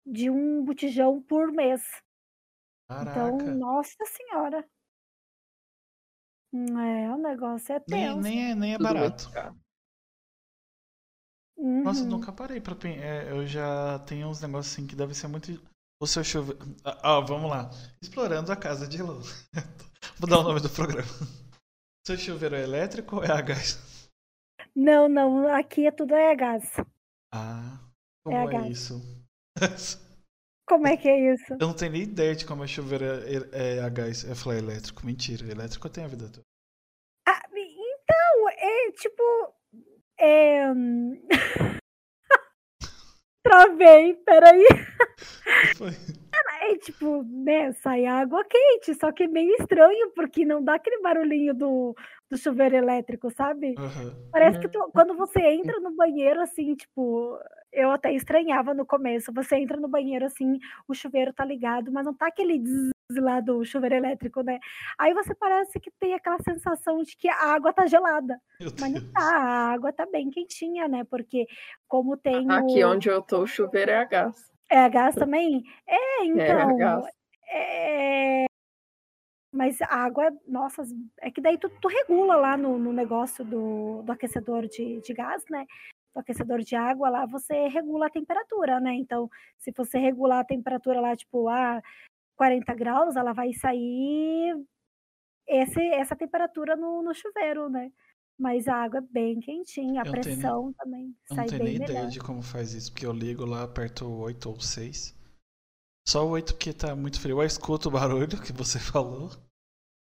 [0.06, 1.82] de um botijão por mês.
[3.02, 3.52] Então, Caraca.
[3.52, 4.66] nossa senhora.
[6.54, 8.22] Hum, É, o negócio é Nem, tenso.
[8.22, 9.32] nem, é, nem é Tudo muito barato.
[9.32, 9.56] caro.
[11.84, 12.10] Nossa, Uhum.
[12.10, 13.28] nunca parei pra pensar.
[13.28, 15.60] eu já tenho uns negócios assim que deve ser muito.
[16.02, 16.60] O seu chuveiro.
[16.84, 17.70] Ah, ó, vamos lá.
[18.02, 19.20] Explorando a casa de Elô.
[20.18, 21.08] Vou dar o nome do programa.
[22.08, 23.80] Seu chuveiro é elétrico ou é a gás?
[24.76, 26.78] Não, não, aqui é tudo é gás.
[27.34, 27.80] Ah,
[28.28, 28.68] É como a é, gás.
[28.70, 29.02] isso?
[30.70, 31.52] Como é que é isso?
[31.54, 34.24] Eu não tenho nem ideia de como é chuveiro é, é a gás.
[34.24, 35.06] Eu falei elétrico.
[35.06, 36.46] Mentira, elétrico eu tenho a vida toda.
[37.28, 39.54] Ah, então, é tipo.
[40.18, 40.68] É...
[43.44, 44.66] Travei, peraí.
[45.76, 45.90] Foi.
[45.90, 50.76] É Aí, tipo, né, sai água quente, só que é meio estranho, porque não dá
[50.76, 51.96] aquele barulhinho do,
[52.32, 53.76] do chuveiro elétrico, sabe?
[53.78, 54.12] Aham.
[54.32, 54.72] Parece que Uhum.
[54.72, 57.38] tu- quando você entra no banheiro, assim, tipo,
[57.74, 59.32] eu até estranhava no começo.
[59.34, 63.42] Você entra no banheiro, assim, o chuveiro tá ligado, mas não tá aquele zzz lá
[63.42, 64.58] do chuveiro elétrico, né?
[64.98, 68.40] Aí você parece que tem aquela sensação de que a água tá gelada.
[68.60, 69.14] Meu Mas não Deus.
[69.14, 71.04] tá, a água tá bem quentinha, né?
[71.04, 71.46] Porque
[71.90, 72.88] como tem Aqui o.
[72.90, 74.50] onde eu tô, o chuveiro é a gás.
[74.70, 75.64] É a gás também?
[75.86, 76.78] É, É a então.
[76.78, 77.06] gás.
[77.54, 78.46] É...
[79.52, 80.84] Mas a água, nossa,
[81.20, 85.14] é que daí tu, tu regula lá no, no negócio do, do aquecedor de, de
[85.14, 85.66] gás, né?
[86.14, 88.94] Do aquecedor de água lá, você regula a temperatura, né?
[88.96, 91.82] Então, se você regular a temperatura lá, tipo, a
[92.38, 94.56] 40 graus, ela vai sair
[95.48, 97.92] esse, essa temperatura no, no chuveiro, né?
[98.40, 101.36] Mas a água é bem quentinha, a Eu não tenho nem- pressão também Eu não
[101.36, 102.10] sai tenho bem nem ideia melhor.
[102.12, 105.14] de como faz isso, porque eu ligo lá, aperto o 8 ou 6.
[106.08, 107.42] Só o 8 porque tá muito frio.
[107.42, 109.30] Eu escuto o barulho que você falou.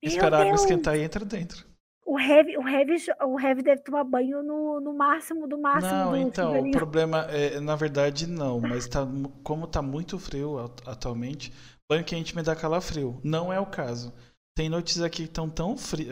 [0.02, 0.61] Meu Espera a água Deus!
[0.62, 1.66] esquentar e entra dentro.
[2.06, 6.11] O heavy, o heavy, o heavy deve tomar banho no, no máximo do máximo Não,
[6.11, 9.06] do então, o problema é, na verdade, não, mas tá,
[9.42, 11.52] como tá muito frio at- atualmente,
[11.90, 13.20] banho quente me dá calafrio.
[13.24, 14.12] Não é o caso.
[14.56, 16.09] Tem noites aqui que estão tão frio.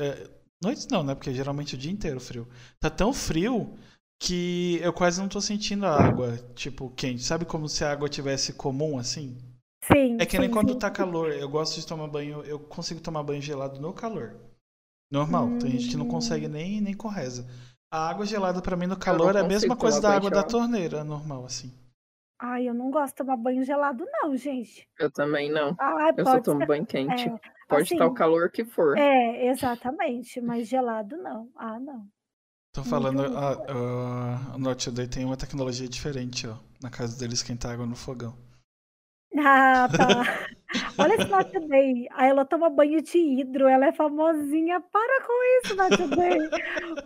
[0.62, 1.14] noites não, né?
[1.14, 2.48] Porque geralmente é o dia inteiro frio.
[2.80, 3.74] Tá tão frio
[4.20, 7.22] que eu quase não tô sentindo a água, tipo, quente.
[7.22, 9.38] Sabe como se a água tivesse comum assim?
[9.92, 10.78] Sim, É que nem sim, quando sim.
[10.78, 11.30] tá calor.
[11.32, 12.42] Eu gosto de tomar banho.
[12.42, 14.36] Eu consigo tomar banho gelado no calor.
[15.10, 15.58] Normal.
[15.58, 16.08] Tem gente que não Hum.
[16.08, 17.46] consegue nem, nem com reza.
[17.90, 21.04] A água gelada pra mim no calor é a mesma coisa da água da torneira,
[21.04, 21.72] normal, assim.
[22.38, 24.88] Ai, eu não gosto de tomar banho gelado, não, gente.
[24.98, 25.76] Eu também não.
[25.78, 26.66] Ai, Eu só tomo ser.
[26.66, 27.28] banho quente.
[27.28, 28.98] É, Pode estar o assim, calor que for.
[28.98, 31.50] é, exatamente, mas gelado não.
[31.56, 32.08] Ah, não.
[32.72, 33.34] Tô falando, ruim.
[33.36, 33.50] a,
[34.52, 36.56] a, a Norte Day tem uma tecnologia diferente, ó.
[36.82, 38.36] Na casa deles esquentar água no fogão.
[39.36, 40.48] Ah, tá.
[40.98, 42.08] Olha esse Not Day.
[42.12, 44.80] Aí ela toma banho de hidro, ela é famosinha.
[44.80, 46.38] Para com isso, Not Day.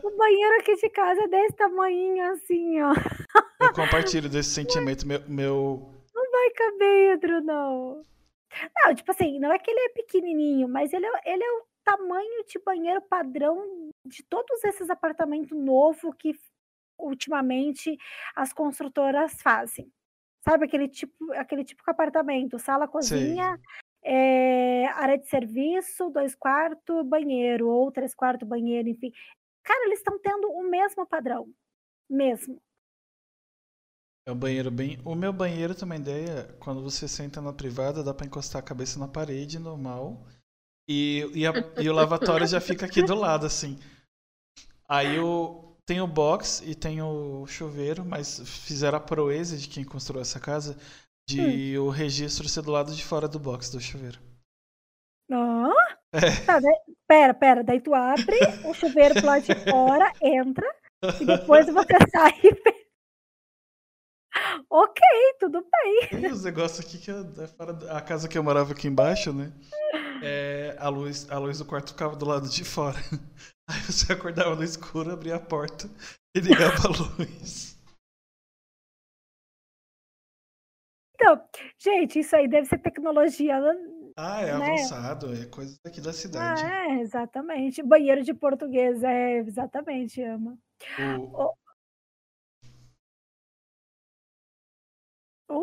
[0.03, 2.93] O banheiro aqui de casa é desse tamanho assim, ó.
[3.61, 5.07] Eu compartilho desse sentimento.
[5.07, 5.95] Meu, meu.
[6.14, 8.03] Não vai caber hidro, não.
[8.85, 11.62] Não, tipo assim, não é que ele é pequenininho, mas ele é, ele é o
[11.85, 16.33] tamanho de banheiro padrão de todos esses apartamentos novos que
[16.99, 17.97] ultimamente
[18.35, 19.91] as construtoras fazem.
[20.49, 23.61] Sabe aquele tipo, aquele tipo de apartamento, sala, cozinha,
[24.03, 29.13] é, área de serviço, dois quartos, banheiro, ou três quartos, banheiro, enfim.
[29.63, 31.47] Cara, eles estão tendo o mesmo padrão.
[32.09, 32.59] Mesmo.
[34.27, 34.99] É um banheiro bem.
[35.05, 38.99] O meu banheiro também ideia, quando você senta na privada, dá pra encostar a cabeça
[38.99, 40.27] na parede, normal.
[40.89, 43.79] E, e, a- e o lavatório já fica aqui do lado, assim.
[44.89, 49.83] Aí o, tem o box e tem o chuveiro, mas fizeram a proeza de quem
[49.85, 50.77] construiu essa casa
[51.27, 54.18] de o registro ser do lado de fora do box do chuveiro.
[55.31, 55.70] Hã?
[56.12, 56.44] É.
[56.44, 57.64] Tá, daí- pera, pera.
[57.64, 60.66] Daí tu abre o chuveiro pro lado de fora, entra,
[61.20, 62.88] e depois você sai e.
[64.70, 65.03] Ok,
[65.40, 66.20] tudo bem.
[66.20, 69.33] Tem os negócios aqui que é fora da- a casa que eu morava aqui embaixo,
[69.33, 69.53] né?
[70.23, 72.97] É, a luz, a luz do quarto ficava do lado de fora.
[73.69, 75.89] Aí você acordava no escuro, abria a porta
[76.35, 77.79] e ligava a luz.
[81.15, 81.41] Então,
[81.79, 83.57] gente, isso aí deve ser tecnologia.
[84.17, 84.55] Ah, é Né?
[84.55, 86.65] avançado, é coisa daqui da Ah, cidade.
[86.65, 87.83] é, exatamente.
[87.83, 90.57] Banheiro de português, é, exatamente, ama.
[90.99, 91.55] O- O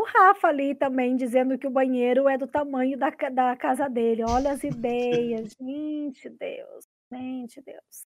[0.04, 4.24] Rafa ali também dizendo que o banheiro é do tamanho da, da casa dele.
[4.28, 5.56] Olha as ideias.
[5.60, 6.88] Gente, Deus.
[7.12, 8.08] Gente, Deus.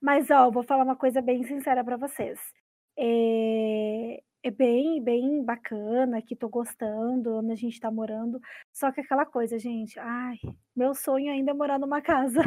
[0.00, 2.38] Mas, ó, vou falar uma coisa bem sincera para vocês.
[2.98, 8.40] É, é bem, bem bacana, que tô gostando, onde a gente tá morando.
[8.72, 10.36] Só que aquela coisa, gente, ai,
[10.74, 12.40] meu sonho ainda é morar numa casa.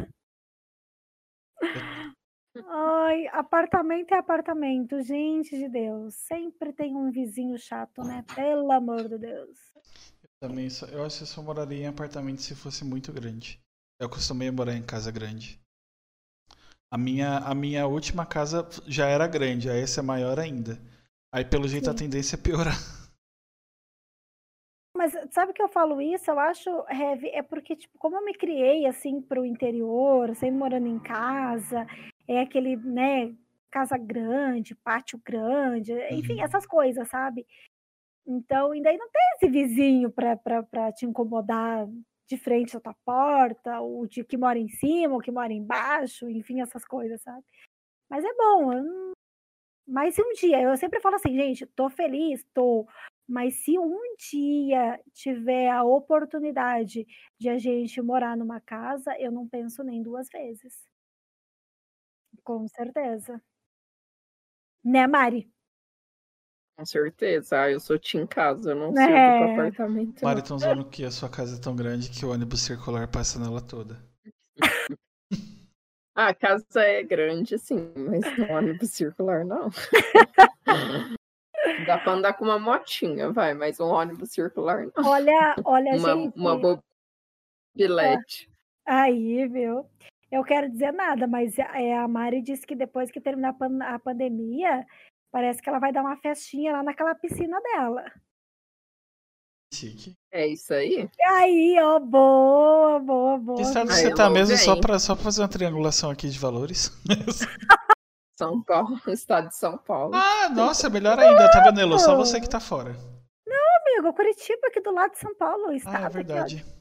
[2.67, 6.15] Ai, apartamento é apartamento, gente de Deus.
[6.15, 8.23] Sempre tem um vizinho chato, né?
[8.35, 9.57] Pelo amor de Deus.
[10.41, 13.59] também só- eu acho que eu só moraria em apartamento se fosse muito grande.
[13.99, 15.59] Eu costumei morar em casa grande.
[16.89, 20.79] A minha, a minha última casa já era grande, a essa é maior ainda.
[21.33, 22.73] Aí pelo jeito a tendência é piorar.
[24.95, 26.31] Mas sabe que eu falo isso?
[26.31, 30.87] Eu acho heavy, é porque, tipo, como eu me criei assim pro interior, sempre morando
[30.87, 31.85] em casa,
[32.29, 33.35] é aquele, né,
[33.71, 36.43] casa grande, pátio grande, enfim, Uhum.
[36.45, 37.47] essas coisas, sabe?
[38.27, 41.87] Então, daí não tem esse vizinho pra te incomodar
[42.27, 46.29] de frente à tua porta, ou de que mora em cima, ou que mora embaixo,
[46.29, 47.43] enfim, essas coisas, sabe?
[48.09, 49.13] Mas é bom, não-
[49.87, 52.87] mas se um dia, eu sempre falo assim, gente, tô feliz, tô,
[53.27, 53.99] Mas se um
[54.31, 57.05] dia tiver a oportunidade
[57.39, 60.73] de a gente morar numa casa, eu não penso nem duas vezes.
[62.49, 63.39] Com certeza.
[64.83, 65.53] Né, Mari?
[66.75, 67.61] Com certeza.
[67.61, 69.37] Ah, eu sou em casa, eu não sirvo é...
[69.37, 70.23] para apartamento.
[70.23, 73.37] Mari, estão dizendo que a sua casa é tão grande que o ônibus circular passa
[73.37, 74.03] nela toda.
[76.15, 79.69] ah, a casa é grande, sim, mas o ônibus circular não.
[81.85, 85.05] Dá pra andar com uma motinha, vai, mas um ônibus circular não.
[85.05, 86.35] Olha, olha, uma, gente.
[86.35, 86.81] Uma
[87.75, 88.49] bobilete.
[88.87, 89.87] Aí, viu?
[90.31, 93.55] Eu quero dizer nada, mas é, a Mari disse que depois que terminar
[93.87, 94.85] a pandemia,
[95.31, 98.05] parece que ela vai dar uma festinha lá naquela piscina dela.
[99.73, 100.15] Chique.
[100.31, 101.09] É isso aí?
[101.27, 103.57] Aí, ó, boa, boa, boa.
[103.57, 106.91] Que estado você tá mesmo só pra, só pra fazer uma triangulação aqui de valores?
[108.37, 110.15] São Paulo, estado de São Paulo.
[110.15, 111.99] Ah, nossa, melhor ainda, tá vendo, Elo?
[111.99, 112.95] Só você que tá fora.
[113.45, 115.73] Não, amigo, Curitiba aqui do lado de São Paulo.
[115.73, 116.55] Estado ah, é verdade.
[116.57, 116.78] Aqui,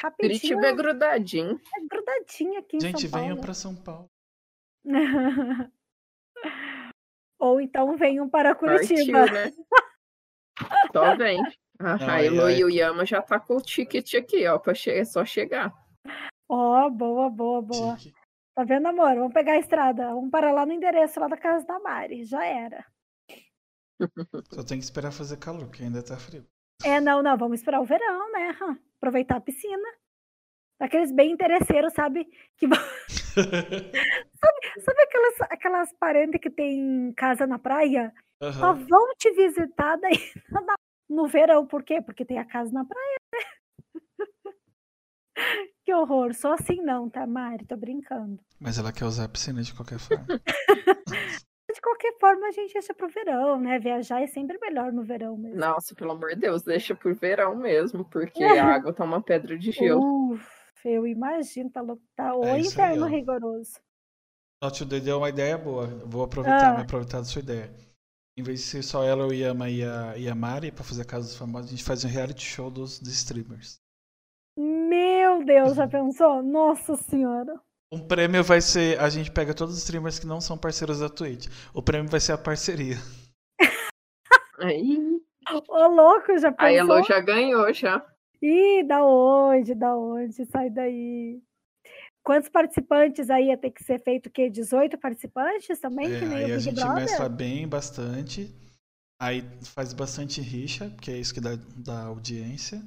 [0.00, 0.40] Rapidinho.
[0.40, 1.60] Curitiba é grudadinho.
[1.76, 3.26] É grudadinho aqui em Gente, São Paulo.
[3.26, 4.08] venham pra São Paulo.
[7.38, 9.26] Ou então venham para Curitiba.
[9.26, 9.52] Partiu, né?
[10.92, 11.42] Só vem.
[11.78, 14.90] Ah, a Elo e o Yama já tá com o ticket aqui, ó, pra che
[14.90, 15.72] é só chegar.
[16.46, 17.96] Ó, oh, boa, boa, boa.
[17.96, 18.14] Tique.
[18.54, 19.14] Tá vendo, amor?
[19.14, 20.08] Vamos pegar a estrada.
[20.08, 22.24] Vamos parar lá no endereço lá da casa da Mari.
[22.24, 22.84] Já era.
[24.52, 26.46] Só tem que esperar fazer calor, que ainda tá frio.
[26.84, 27.36] É, não, não.
[27.36, 28.56] Vamos esperar o verão, né?
[28.96, 29.88] Aproveitar a piscina.
[30.78, 32.24] Daqueles bem interesseiros, sabe?
[32.56, 32.66] Que
[33.34, 38.12] sabe, sabe aquelas, aquelas parentes que tem casa na praia?
[38.42, 38.52] Uhum.
[38.52, 40.16] Só vão te visitar daí
[41.08, 41.66] no verão.
[41.66, 42.00] Por quê?
[42.00, 43.40] Porque tem a casa na praia, né?
[45.84, 46.34] Que horror.
[46.34, 47.64] Só assim não, tá, Mari?
[47.64, 48.38] Tô brincando.
[48.58, 50.26] Mas ela quer usar a piscina de qualquer forma.
[51.72, 53.78] De qualquer forma, a gente deixa pro verão, né?
[53.78, 55.58] Viajar é sempre melhor no verão mesmo.
[55.58, 59.58] Nossa, pelo amor de Deus, deixa pro verão mesmo, porque a água tá uma pedra
[59.58, 60.32] de gelo.
[60.32, 60.48] Uf,
[60.84, 61.82] eu imagino, tá,
[62.16, 63.80] tá o é inverno aí, rigoroso.
[64.62, 65.86] O tio deu uma ideia boa.
[66.06, 66.76] Vou aproveitar, ah.
[66.76, 67.70] me aproveitar da sua ideia.
[68.36, 71.02] Em vez de ser só ela, o Yama e a, e a Mari pra fazer
[71.02, 73.80] a Casa dos Famosos, a gente faz um reality show dos, dos streamers.
[74.56, 76.42] Meu Deus, já pensou?
[76.42, 77.60] Nossa senhora.
[77.92, 79.00] Um prêmio vai ser.
[79.00, 81.48] A gente pega todos os streamers que não são parceiros da Twitch.
[81.74, 82.96] O prêmio vai ser a parceria.
[84.58, 85.20] Aí.
[85.68, 86.66] Ô, louco, já pensou?
[86.66, 88.04] A Elo já ganhou, já.
[88.40, 89.74] Ih, da onde?
[89.74, 90.44] Da onde?
[90.46, 91.42] Sai daí.
[92.22, 94.26] Quantos participantes aí ia ter que ser feito?
[94.26, 94.48] O quê?
[94.50, 96.14] 18 participantes também?
[96.14, 96.94] É, que nem aí o a gente Brother?
[96.94, 98.54] mescla bem, bastante.
[99.20, 99.42] Aí
[99.74, 102.80] faz bastante rixa, que é isso que dá, dá audiência.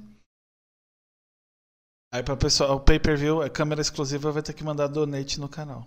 [2.14, 5.84] Aí para pessoal, o pay-per-view, a câmera exclusiva vai ter que mandar donate no canal.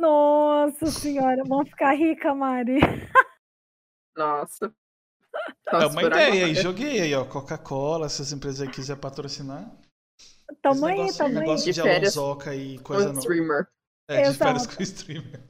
[0.00, 2.80] Nossa senhora, vamos ficar rica, Mari.
[4.18, 4.74] Nossa.
[5.68, 7.24] é uma ideia aí, joguei aí, ó.
[7.24, 9.70] Coca-Cola, se as empresas aí quiserem patrocinar.
[10.60, 11.72] Tamo aí, negócio, tamo negócio aí.
[11.72, 13.20] de, de Alonsoca e coisa nova.
[13.20, 13.68] streamer.
[14.08, 15.40] É, de férias com streamer.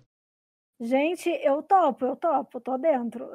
[0.83, 3.33] Gente, eu topo, eu topo, tô dentro.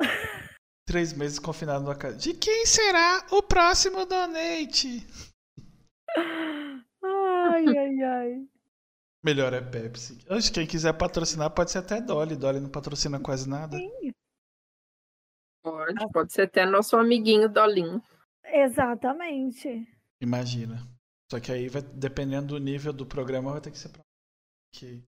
[0.86, 2.18] Três meses confinado na casa.
[2.18, 5.04] De quem será o próximo donate?
[6.16, 8.48] Ai, ai, ai.
[9.24, 10.20] Melhor é Pepsi.
[10.30, 12.36] Acho que quem quiser patrocinar pode ser até Dolly.
[12.36, 13.78] Dolly não patrocina quase nada.
[13.78, 14.12] Sim.
[15.64, 18.02] Pode, pode ser até nosso amiguinho Dolinho.
[18.44, 19.88] Exatamente.
[20.22, 20.78] Imagina.
[21.32, 24.02] Só que aí vai, dependendo do nível do programa, vai ter que ser pra.
[24.72, 25.04] Que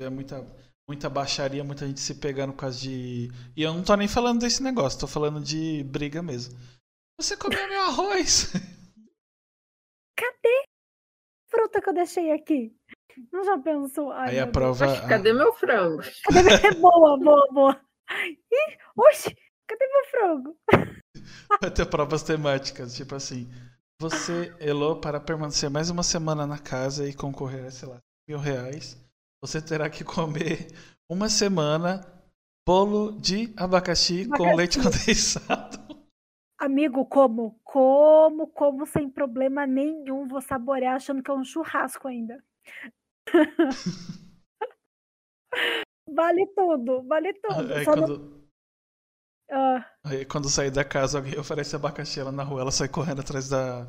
[0.00, 0.46] é muita,
[0.86, 3.28] muita baixaria, muita gente se pegando por causa de.
[3.56, 6.56] E eu não tô nem falando desse negócio, tô falando de briga mesmo.
[7.18, 8.52] Você comeu meu arroz!
[10.18, 10.64] Cadê?
[11.48, 12.74] Fruta que eu deixei aqui.
[13.32, 14.10] Não já pensou?
[14.10, 14.86] Ai, aí a prova.
[14.86, 16.02] Oxe, cadê meu frango?
[16.24, 17.80] Cadê Boa, boa, boa.
[18.50, 20.56] Ih, oxe, cadê meu frango?
[21.60, 23.48] Vai ter provas temáticas, tipo assim.
[24.00, 28.38] Você, Elo, para permanecer mais uma semana na casa e concorrer a, sei lá, mil
[28.38, 28.96] reais,
[29.42, 30.68] você terá que comer
[31.08, 32.06] uma semana
[32.66, 34.28] bolo de abacaxi, abacaxi.
[34.28, 35.87] com leite condensado.
[36.58, 37.60] Amigo, como?
[37.62, 40.26] Como, como sem problema nenhum.
[40.26, 42.42] Vou saborear achando que é um churrasco ainda.
[46.10, 47.74] vale tudo, vale tudo.
[47.74, 48.18] Aí, quando...
[48.18, 48.38] Não...
[49.50, 49.88] Ah.
[50.04, 53.48] Aí, quando sair da casa, alguém oferece abacaxi ela na rua, ela sai correndo atrás
[53.48, 53.86] da,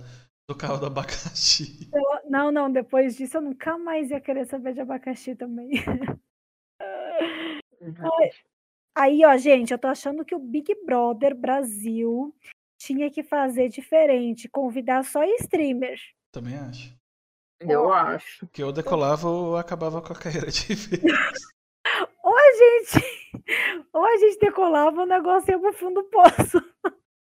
[0.47, 1.89] do carro do abacaxi.
[1.91, 2.29] Eu...
[2.29, 5.71] Não, não, depois disso eu nunca mais ia querer saber de abacaxi também.
[7.81, 8.09] Uhum.
[8.93, 12.35] Aí, ó, gente, eu tô achando que o Big Brother Brasil
[12.79, 16.01] tinha que fazer diferente, convidar só streamers.
[16.31, 16.97] Também acho.
[17.59, 18.47] Eu acho.
[18.47, 21.03] Que eu decolava ou acabava com a carreira de vez.
[22.23, 23.05] ou a gente.
[23.91, 26.63] Ou a gente decolava o negócio ia pro fundo do poço.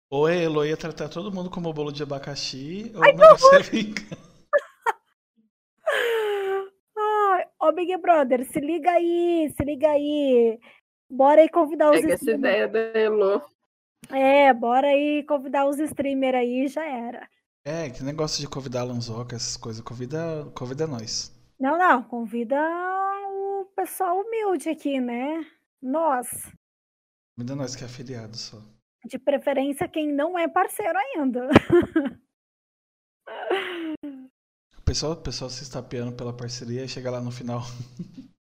[0.10, 3.64] Ou a Elo ia tratar todo mundo como bolo de abacaxi, ou Ai, não você
[3.64, 4.20] vingar.
[7.60, 10.60] Ô, Big Brother, se liga aí, se liga aí.
[11.10, 13.42] Bora aí convidar os Pega essa ideia da Elo.
[14.10, 17.30] É, bora aí convidar os streamers aí, já era.
[17.64, 19.82] É, que negócio de convidar a Lanzoca, essas coisas.
[19.82, 21.34] Convida, convida nós.
[21.60, 22.56] Não, não, convida
[23.30, 25.46] o pessoal humilde aqui, né?
[25.82, 26.28] Nós.
[27.36, 28.62] Convida nós que é afiliado só.
[29.06, 31.50] De preferência quem não é parceiro ainda.
[34.78, 37.62] O pessoal, o pessoal se estapeando pela parceria e chega lá no final.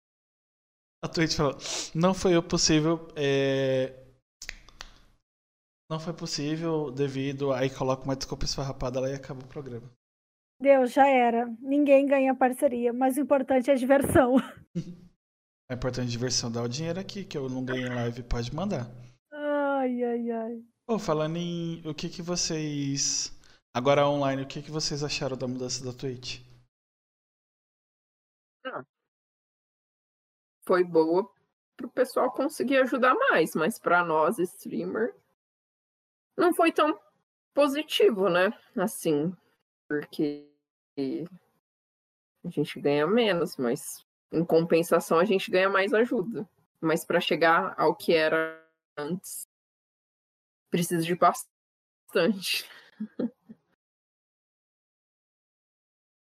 [1.02, 1.56] A Twitch falou:
[1.94, 3.08] Não foi possível.
[3.16, 3.99] É...
[5.90, 7.52] Não foi possível devido.
[7.52, 9.90] Aí coloca uma desculpa esfarrapada lá e acaba o programa.
[10.60, 11.46] Deus, já era.
[11.58, 14.36] Ninguém ganha parceria, mas o importante é a diversão.
[15.68, 16.50] É importante diversão.
[16.50, 18.90] Dá o dinheiro aqui, que eu não ganhei em live, pode mandar.
[19.32, 20.64] Ai, ai, ai.
[20.84, 21.80] Pô, falando em.
[21.86, 23.30] O que que vocês.
[23.72, 26.40] Agora online, o que que vocês acharam da mudança da Twitch?
[28.66, 28.84] Ah,
[30.66, 31.32] foi boa
[31.76, 35.14] pro pessoal conseguir ajudar mais, mas para nós, streamer,
[36.40, 36.98] não foi tão
[37.54, 38.50] positivo, né?
[38.76, 39.36] Assim,
[39.86, 40.48] porque
[42.42, 46.48] a gente ganha menos, mas em compensação a gente ganha mais ajuda.
[46.80, 48.58] Mas para chegar ao que era
[48.96, 49.46] antes,
[50.70, 52.66] precisa de bastante.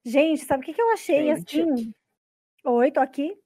[0.04, 1.62] Gente, sabe o que, que eu achei gente.
[1.62, 1.94] assim?
[2.66, 3.42] Oi, tô aqui.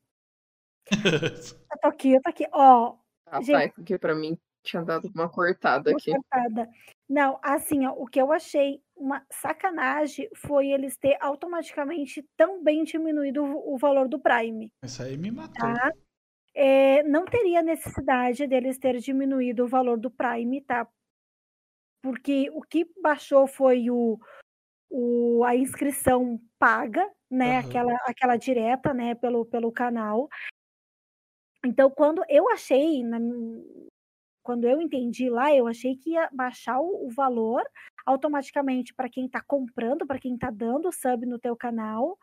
[1.71, 2.47] eu tô aqui, eu tô aqui.
[2.51, 2.97] Ó.
[3.27, 6.11] Ah, gente, tá, porque pra mim tinha dado uma cortada uma aqui.
[6.11, 6.69] Cortada.
[7.07, 12.83] Não, assim, ó, o que eu achei uma sacanagem foi eles ter automaticamente tão bem
[12.83, 14.71] diminuído o, o valor do Prime.
[14.83, 15.53] Isso aí me matou.
[15.53, 15.91] Tá?
[16.55, 20.87] É, não teria necessidade deles ter diminuído o valor do Prime, tá?
[22.01, 24.19] Porque o que baixou foi o,
[24.89, 27.59] o a inscrição paga, né?
[27.59, 27.67] Uhum.
[27.67, 29.15] Aquela, aquela direta, né?
[29.15, 30.29] Pelo, pelo canal.
[31.65, 33.19] Então, quando eu achei, na,
[34.43, 37.63] quando eu entendi lá, eu achei que ia baixar o, o valor
[38.05, 42.17] automaticamente para quem está comprando, para quem está dando sub no teu canal.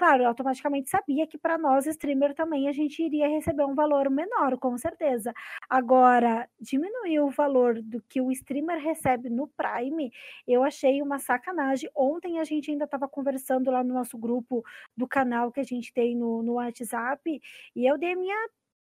[0.00, 4.08] Claro, eu automaticamente sabia que para nós, streamer, também a gente iria receber um valor
[4.08, 5.30] menor, com certeza.
[5.68, 10.10] Agora, diminuir o valor do que o streamer recebe no Prime,
[10.48, 11.90] eu achei uma sacanagem.
[11.94, 14.64] Ontem a gente ainda estava conversando lá no nosso grupo
[14.96, 17.38] do canal que a gente tem no, no WhatsApp,
[17.76, 18.48] e eu dei minha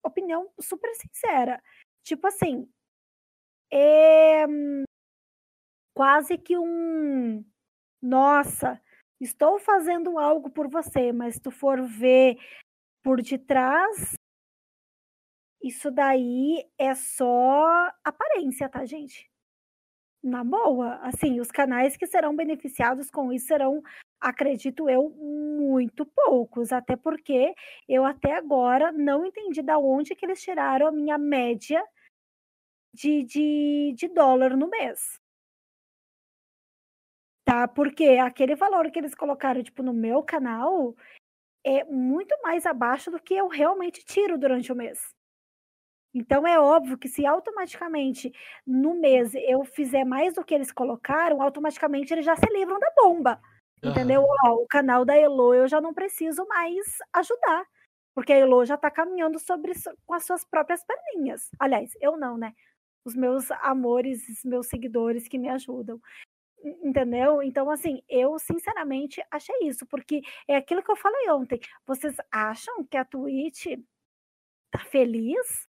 [0.04, 1.62] opinião super sincera.
[2.04, 2.70] Tipo assim,
[3.72, 4.46] é
[5.96, 7.44] quase que um
[8.02, 8.82] nossa,
[9.20, 12.38] estou fazendo algo por você, mas se tu for ver
[13.04, 14.16] por detrás,
[15.62, 19.33] isso daí é só aparência, tá, gente?
[20.24, 23.84] Na boa, assim, os canais que serão beneficiados com isso serão,
[24.22, 27.54] acredito eu, muito poucos, até porque
[27.90, 31.84] eu até agora não entendi da onde que eles tiraram a minha média
[32.94, 35.20] de, de, de dólar no mês.
[37.44, 37.68] Tá?
[37.68, 40.96] Porque aquele valor que eles colocaram, tipo, no meu canal
[41.66, 45.14] é muito mais abaixo do que eu realmente tiro durante o mês.
[46.14, 48.32] Então é óbvio que se automaticamente
[48.66, 52.92] no mês eu fizer mais do que eles colocaram, automaticamente eles já se livram da
[52.96, 53.42] bomba.
[53.84, 53.92] Uhum.
[53.92, 54.26] Entendeu?
[54.46, 57.66] Ó, o canal da Elo eu já não preciso mais ajudar.
[58.14, 59.74] Porque a Elo já tá caminhando sobre
[60.06, 61.50] com as suas próprias perninhas.
[61.60, 62.54] Aliás, eu não, né?
[63.04, 66.00] Os meus amores, os meus seguidores que me ajudam.
[66.64, 67.42] Entendeu?
[67.42, 71.60] Então, assim, eu sinceramente achei isso, porque é aquilo que eu falei ontem.
[71.86, 73.66] Vocês acham que a Twitch
[74.72, 75.68] tá feliz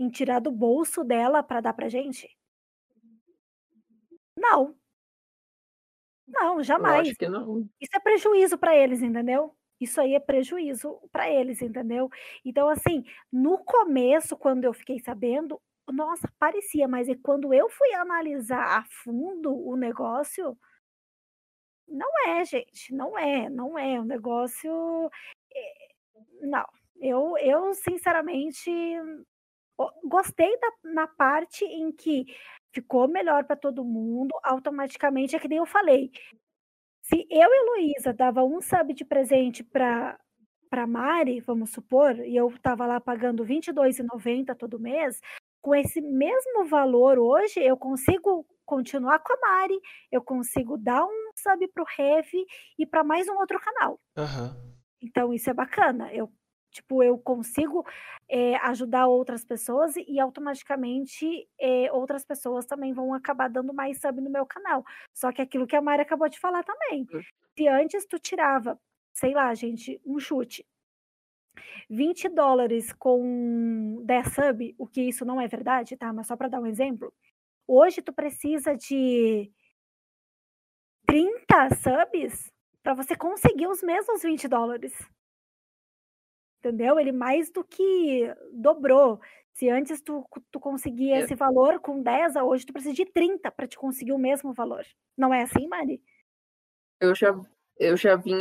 [0.00, 2.26] em tirar do bolso dela para dar pra gente?
[4.36, 4.74] Não.
[6.26, 7.08] Não, jamais.
[7.08, 7.68] acho que não.
[7.80, 9.54] Isso é prejuízo para eles, entendeu?
[9.78, 12.08] Isso aí é prejuízo para eles, entendeu?
[12.44, 17.92] Então, assim, no começo, quando eu fiquei sabendo, nossa, parecia, mas é quando eu fui
[17.94, 20.56] analisar a fundo o negócio,
[21.88, 25.10] não é, gente, não é, não é um negócio.
[25.54, 25.88] Eh,
[26.42, 26.64] não,
[27.00, 28.70] eu, eu sinceramente
[30.04, 32.26] gostei da, na parte em que
[32.72, 36.10] ficou melhor para todo mundo, automaticamente, é que nem eu falei.
[37.02, 40.18] Se eu e Luísa dava um sub de presente para
[40.70, 45.20] para Mari, vamos supor, e eu estava lá pagando R$22,90 todo mês,
[45.60, 49.76] com esse mesmo valor hoje, eu consigo continuar com a Mari,
[50.12, 52.28] eu consigo dar um sub pro Rev
[52.78, 53.98] e para mais um outro canal.
[54.16, 54.76] Uhum.
[55.02, 56.12] Então isso é bacana.
[56.14, 56.30] Eu
[56.70, 57.84] Tipo, eu consigo
[58.28, 64.20] é, ajudar outras pessoas e automaticamente é, outras pessoas também vão acabar dando mais sub
[64.20, 64.84] no meu canal.
[65.12, 67.06] Só que aquilo que a Mari acabou de falar também.
[67.12, 67.20] Hum.
[67.58, 68.78] Se antes tu tirava,
[69.12, 70.64] sei lá, gente, um chute,
[71.88, 76.12] 20 dólares com 10 sub, o que isso não é verdade, tá?
[76.12, 77.12] Mas só para dar um exemplo.
[77.66, 79.50] Hoje tu precisa de
[81.06, 82.52] 30 subs
[82.82, 84.92] para você conseguir os mesmos 20 dólares.
[86.60, 87.00] Entendeu?
[87.00, 89.20] Ele mais do que dobrou.
[89.52, 91.20] Se antes tu, tu conseguia é.
[91.20, 94.84] esse valor com 10, hoje tu precisa de 30 para te conseguir o mesmo valor.
[95.16, 96.02] Não é assim, Mari?
[97.00, 97.34] Eu já
[97.78, 98.32] eu já vi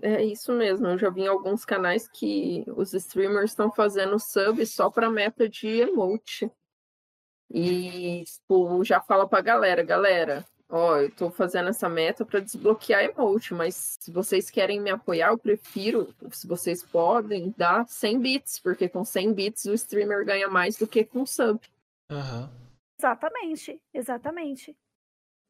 [0.00, 4.64] é isso mesmo, eu já vi em alguns canais que os streamers estão fazendo sub
[4.64, 6.50] só para meta de emote.
[7.50, 13.02] E tipo, já fala pra galera, galera, ó, eu tô fazendo essa meta para desbloquear
[13.02, 18.60] emote, mas se vocês querem me apoiar, eu prefiro, se vocês podem, dar 100 bits,
[18.60, 21.60] porque com 100 bits o streamer ganha mais do que com sub.
[22.10, 22.48] Uhum.
[22.98, 24.76] Exatamente, exatamente.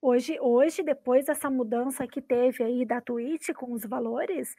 [0.02, 4.56] Hoje, hoje, depois dessa mudança que teve aí da Twitch com os valores,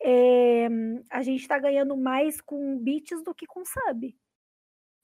[0.00, 0.68] é,
[1.10, 4.16] a gente está ganhando mais com bits do que com sub.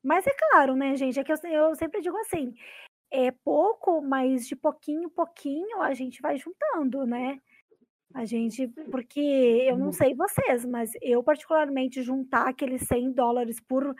[0.05, 1.18] Mas é claro, né, gente?
[1.18, 2.55] É que eu, eu sempre digo assim:
[3.12, 7.38] é pouco, mas de pouquinho em pouquinho a gente vai juntando, né?
[8.14, 9.92] A gente, porque eu não uhum.
[9.92, 13.94] sei vocês, mas eu particularmente juntar aqueles 100 dólares por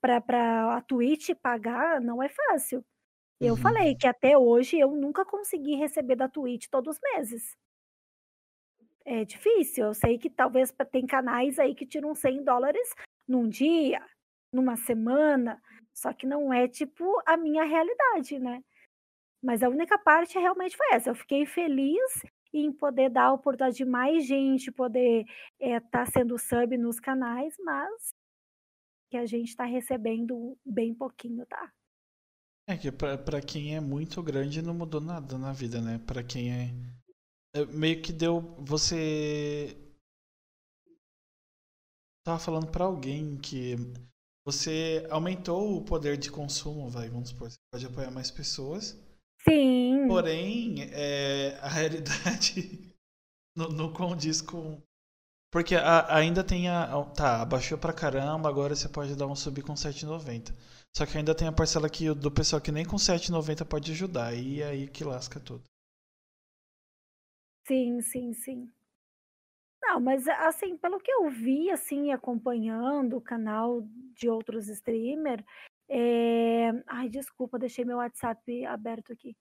[0.00, 2.84] para a Twitch pagar não é fácil.
[3.40, 3.60] Eu uhum.
[3.60, 7.56] falei que até hoje eu nunca consegui receber da Twitch todos os meses.
[9.04, 9.86] É difícil.
[9.86, 12.88] Eu sei que talvez tem canais aí que tiram 100 dólares
[13.26, 14.00] num dia,
[14.52, 15.60] numa semana,
[15.96, 18.62] só que não é tipo a minha realidade, né?
[19.42, 21.08] Mas a única parte realmente foi essa.
[21.08, 22.22] Eu fiquei feliz
[22.52, 25.24] em poder dar a oportunidade de mais gente poder
[25.58, 28.14] estar é, tá sendo sub nos canais, mas
[29.10, 31.72] que a gente está recebendo bem pouquinho, tá?
[32.68, 35.98] É que pra quem é muito grande não mudou nada na vida, né?
[36.06, 36.74] Pra quem é.
[37.54, 38.40] é meio que deu.
[38.58, 39.76] Você.
[42.24, 43.76] Tava falando pra alguém que
[44.46, 47.50] você aumentou o poder de consumo, vai, vamos supor.
[47.50, 48.96] Você pode apoiar mais pessoas.
[49.42, 50.06] Sim.
[50.06, 52.94] Porém, é, a realidade
[53.56, 54.80] não, não condiz com.
[55.50, 56.86] Porque a, ainda tem a.
[57.06, 60.54] Tá, abaixou pra caramba, agora você pode dar um sub com 7,90.
[60.96, 64.32] Só que ainda tem a parcela que, do pessoal que nem com 7,90 pode ajudar.
[64.32, 65.64] E aí que lasca tudo.
[67.66, 68.72] Sim, sim, sim.
[69.88, 73.82] Não, mas assim, pelo que eu vi, assim, acompanhando o canal
[74.14, 75.44] de outros streamers,
[75.88, 76.72] é...
[76.88, 79.36] ai, desculpa, deixei meu WhatsApp aberto aqui.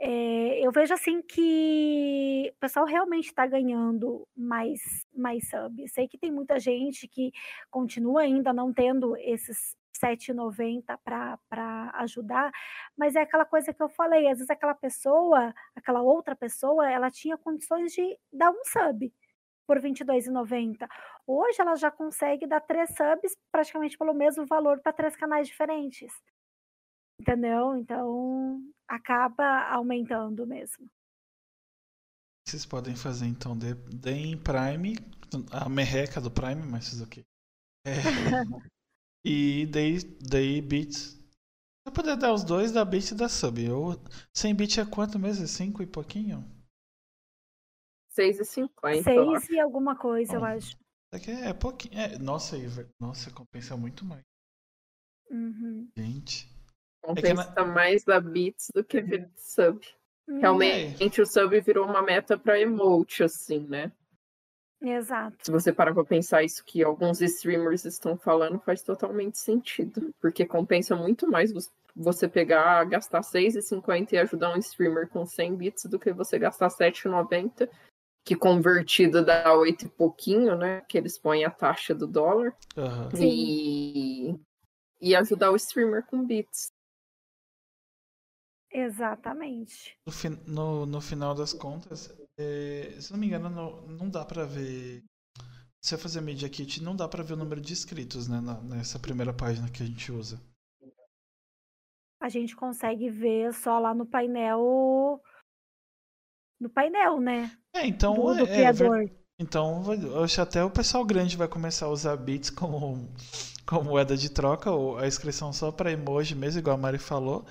[0.00, 4.80] É, eu vejo assim que o pessoal realmente está ganhando mais,
[5.12, 5.88] mais sub.
[5.88, 7.32] Sei que tem muita gente que
[7.70, 12.52] continua ainda não tendo esses 7,90 para ajudar,
[12.96, 17.10] mas é aquela coisa que eu falei, às vezes aquela pessoa, aquela outra pessoa, ela
[17.10, 19.12] tinha condições de dar um sub
[19.68, 20.88] por R$ 22,90.
[21.26, 26.10] Hoje ela já consegue dar três subs praticamente pelo mesmo valor para três canais diferentes.
[27.20, 27.76] Entendeu?
[27.76, 30.88] Então acaba aumentando mesmo.
[32.46, 34.96] Vocês podem fazer então, deem Prime,
[35.52, 37.22] a merreca do Prime, mas isso aqui.
[37.84, 37.92] É,
[39.24, 41.18] E daí, daí bits.
[41.84, 43.62] Eu puder dar os dois, dá bit e dá sub.
[43.62, 44.00] Eu,
[44.32, 45.46] 100 bits é quanto mesmo?
[45.46, 46.57] 5 é e pouquinho?
[48.18, 49.02] 6,50.
[49.02, 50.76] 6 e alguma coisa, Bom, eu acho.
[51.12, 51.98] Aqui é pouquinho.
[51.98, 52.56] É, nossa,
[53.00, 54.22] nossa, compensa muito mais.
[55.30, 55.88] Uhum.
[55.96, 56.48] Gente.
[57.02, 57.64] Compensa é na...
[57.64, 59.02] mais da bits do que
[59.36, 59.80] sub.
[60.28, 60.40] Uhum.
[60.40, 61.22] Realmente é.
[61.22, 63.92] o sub virou uma meta para emote, assim, né?
[64.80, 65.36] Exato.
[65.42, 70.14] Se você parar pra pensar isso que alguns streamers estão falando, faz totalmente sentido.
[70.20, 71.52] Porque compensa muito mais
[71.96, 76.68] você pegar, gastar R$6,50 e ajudar um streamer com 100 bits do que você gastar
[76.68, 77.68] R$7,90,
[78.24, 80.82] que convertido dá 8 e pouquinho, né?
[80.82, 82.56] Que eles põem a taxa do dólar.
[82.76, 83.08] Uhum.
[83.22, 84.38] E...
[85.00, 86.72] e ajudar o streamer com bits.
[88.70, 89.96] Exatamente.
[90.46, 94.44] No, no, no final das contas, é, se não me engano, não, não dá para
[94.44, 95.02] ver.
[95.82, 98.40] Se eu fazer Media Kit, não dá para ver o número de inscritos, né?
[98.40, 100.40] Na, nessa primeira página que a gente usa.
[102.20, 105.22] A gente consegue ver só lá no painel.
[106.60, 107.56] No painel, né?
[107.74, 108.14] É, então.
[108.14, 109.02] Do, do é, criador.
[109.02, 113.08] É, então, eu acho até o pessoal grande vai começar a usar bits como,
[113.64, 117.46] como moeda de troca, ou a inscrição só para emoji mesmo, igual a Mari falou.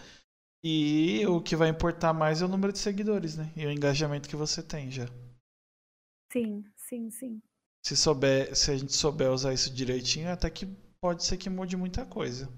[0.63, 3.51] E o que vai importar mais é o número de seguidores, né?
[3.55, 5.07] E o engajamento que você tem já.
[6.31, 7.41] Sim, sim, sim.
[7.85, 10.65] Se, souber, se a gente souber usar isso direitinho, até que
[10.99, 12.49] pode ser que mude muita coisa.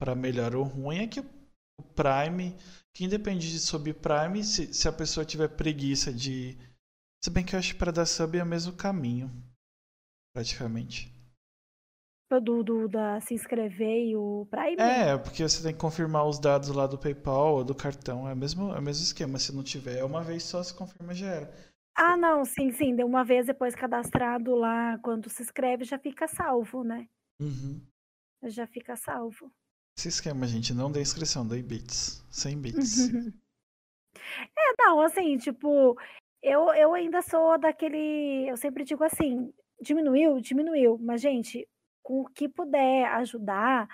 [0.00, 2.56] Para melhor ou ruim é que o Prime,
[2.94, 6.56] que independe de subir Prime, se, se a pessoa tiver preguiça de.
[7.22, 9.30] Se bem que eu acho que para dar sub é o mesmo caminho,
[10.32, 11.12] praticamente.
[12.30, 14.76] Do, do, da se inscrever e o Prime?
[14.80, 18.28] É, porque você tem que confirmar os dados lá do PayPal ou do cartão.
[18.28, 19.38] É o mesmo, é o mesmo esquema.
[19.38, 21.74] Se não tiver, é uma vez só se confirma já era.
[21.96, 22.96] Ah, não, sim, sim.
[22.96, 27.08] De uma vez depois cadastrado lá, quando se inscreve, já fica salvo, né?
[27.40, 27.80] Uhum.
[28.42, 29.52] Já fica salvo.
[29.96, 32.24] Esse esquema, gente, não dê inscrição, dê bits.
[32.30, 33.08] 100 bits.
[34.58, 35.96] é, não, assim, tipo,
[36.42, 38.48] eu, eu ainda sou daquele.
[38.48, 40.98] Eu sempre digo assim: diminuiu, diminuiu.
[41.00, 41.66] Mas, gente,
[42.02, 43.88] com o que puder ajudar,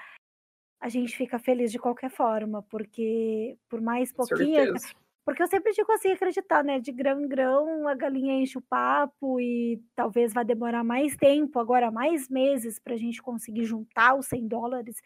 [0.81, 4.75] a gente fica feliz de qualquer forma, porque por mais pouquinho.
[5.23, 6.81] Porque eu sempre digo assim, acreditar, né?
[6.81, 11.61] De grão em grão, a galinha enche o papo e talvez vai demorar mais tempo,
[11.61, 14.97] agora mais meses, para a gente conseguir juntar os 100 dólares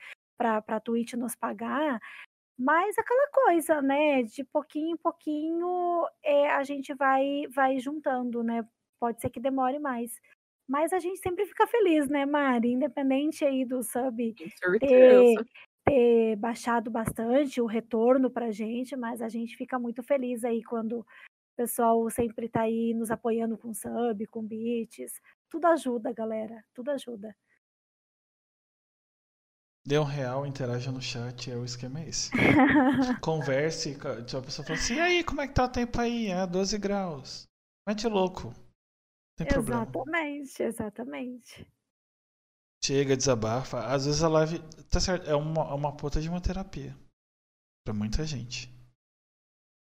[0.63, 2.01] para a Twitch nos pagar.
[2.59, 4.23] Mas aquela coisa, né?
[4.23, 8.65] De pouquinho em pouquinho é, a gente vai, vai juntando, né?
[9.01, 10.21] Pode ser que demore mais.
[10.69, 12.73] Mas a gente sempre fica feliz, né, Mari?
[12.73, 14.35] Independente aí do sub
[14.81, 15.35] ter,
[15.85, 21.01] ter baixado bastante o retorno pra gente, mas a gente fica muito feliz aí quando
[21.01, 21.07] o
[21.57, 25.21] pessoal sempre tá aí nos apoiando com sub, com bits.
[25.51, 26.65] Tudo ajuda, galera.
[26.73, 27.37] Tudo ajuda.
[29.87, 32.31] Dê um real, interaja no chat, é o esquema é esse.
[33.21, 36.29] Converse, tipo, a pessoa fala assim, e aí, como é que tá o tempo aí?
[36.29, 37.45] É 12 graus.
[37.87, 38.55] Mete louco.
[39.37, 39.83] Tem problema.
[39.83, 41.75] Exatamente, exatamente.
[42.83, 43.87] Chega, desabafa.
[43.87, 44.59] Às vezes a live.
[44.91, 46.97] Tá certo, é uma, é uma puta de uma terapia.
[47.85, 48.73] Pra muita gente.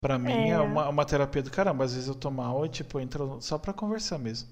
[0.03, 1.85] Pra mim é, é uma, uma terapia do caramba.
[1.85, 4.49] Às vezes eu tô mal e, tipo, entro só pra conversar mesmo.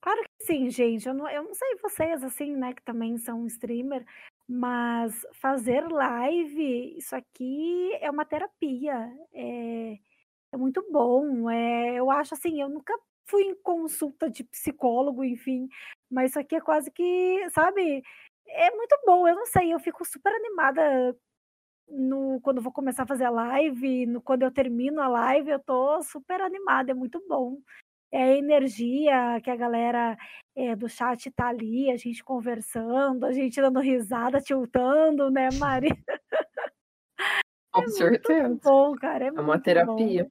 [0.00, 1.06] Claro que sim, gente.
[1.06, 4.04] Eu não, eu não sei vocês, assim, né, que também são streamer,
[4.48, 8.94] mas fazer live, isso aqui é uma terapia.
[9.32, 9.98] É
[10.54, 11.50] é muito bom.
[11.50, 12.94] É, eu acho assim, eu nunca
[13.26, 15.68] fui em consulta de psicólogo, enfim,
[16.10, 18.04] mas isso aqui é quase que, sabe?
[18.48, 19.26] É muito bom.
[19.28, 21.16] Eu não sei, eu fico super animada
[21.88, 25.58] no, quando vou começar a fazer a live, no, quando eu termino a live, eu
[25.60, 27.58] tô super animada, é muito bom.
[28.12, 30.16] É a energia que a galera
[30.56, 35.88] é, do chat tá ali, a gente conversando, a gente dando risada, tiltando, né, Mari?
[37.72, 38.48] Com é certeza.
[38.48, 39.26] Muito bom, cara.
[39.26, 40.24] É, é uma terapia.
[40.24, 40.30] Bom.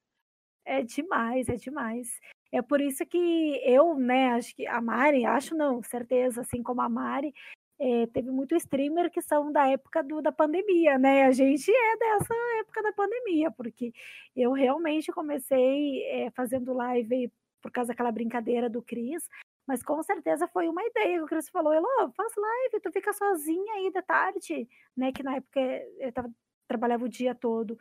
[0.66, 2.20] É demais, é demais.
[2.52, 6.82] É por isso que eu, né, acho que a Mari, acho não, certeza, assim como
[6.82, 7.34] a Mari,
[7.80, 11.24] é, teve muito streamer que são da época do, da pandemia, né?
[11.24, 13.94] A gente é dessa época da pandemia, porque
[14.36, 17.32] eu realmente comecei é, fazendo live
[17.62, 19.28] por causa daquela brincadeira do Cris,
[19.68, 23.14] mas com certeza foi uma ideia que o Cris falou, Elô, faz live, tu fica
[23.14, 25.12] sozinha aí da tarde, né?
[25.12, 25.60] Que na época
[26.00, 26.32] eu tava,
[26.68, 27.78] trabalhava o dia todo.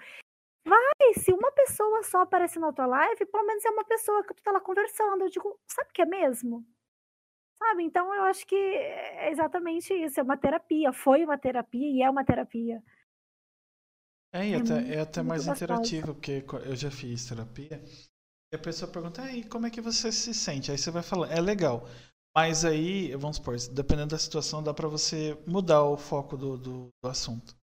[0.67, 4.35] Vai, se uma pessoa só aparecer na tua live, pelo menos é uma pessoa que
[4.35, 5.23] tu tá lá conversando.
[5.23, 6.63] Eu digo, sabe o que é mesmo?
[7.59, 7.85] Sabe?
[7.85, 10.21] Então eu acho que é exatamente isso.
[10.21, 10.93] É uma terapia.
[10.93, 12.83] Foi uma terapia e é uma terapia.
[14.31, 17.83] É, e é até, muito, é até mais interativo, porque eu já fiz terapia.
[18.53, 20.71] E a pessoa pergunta, aí, como é que você se sente?
[20.71, 21.87] Aí você vai falar, é legal.
[22.35, 26.89] Mas aí, vamos supor, dependendo da situação, dá para você mudar o foco do, do,
[27.03, 27.55] do assunto.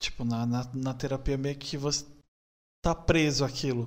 [0.00, 2.04] Tipo, na, na, na terapia meio que você
[2.82, 3.86] tá preso aquilo.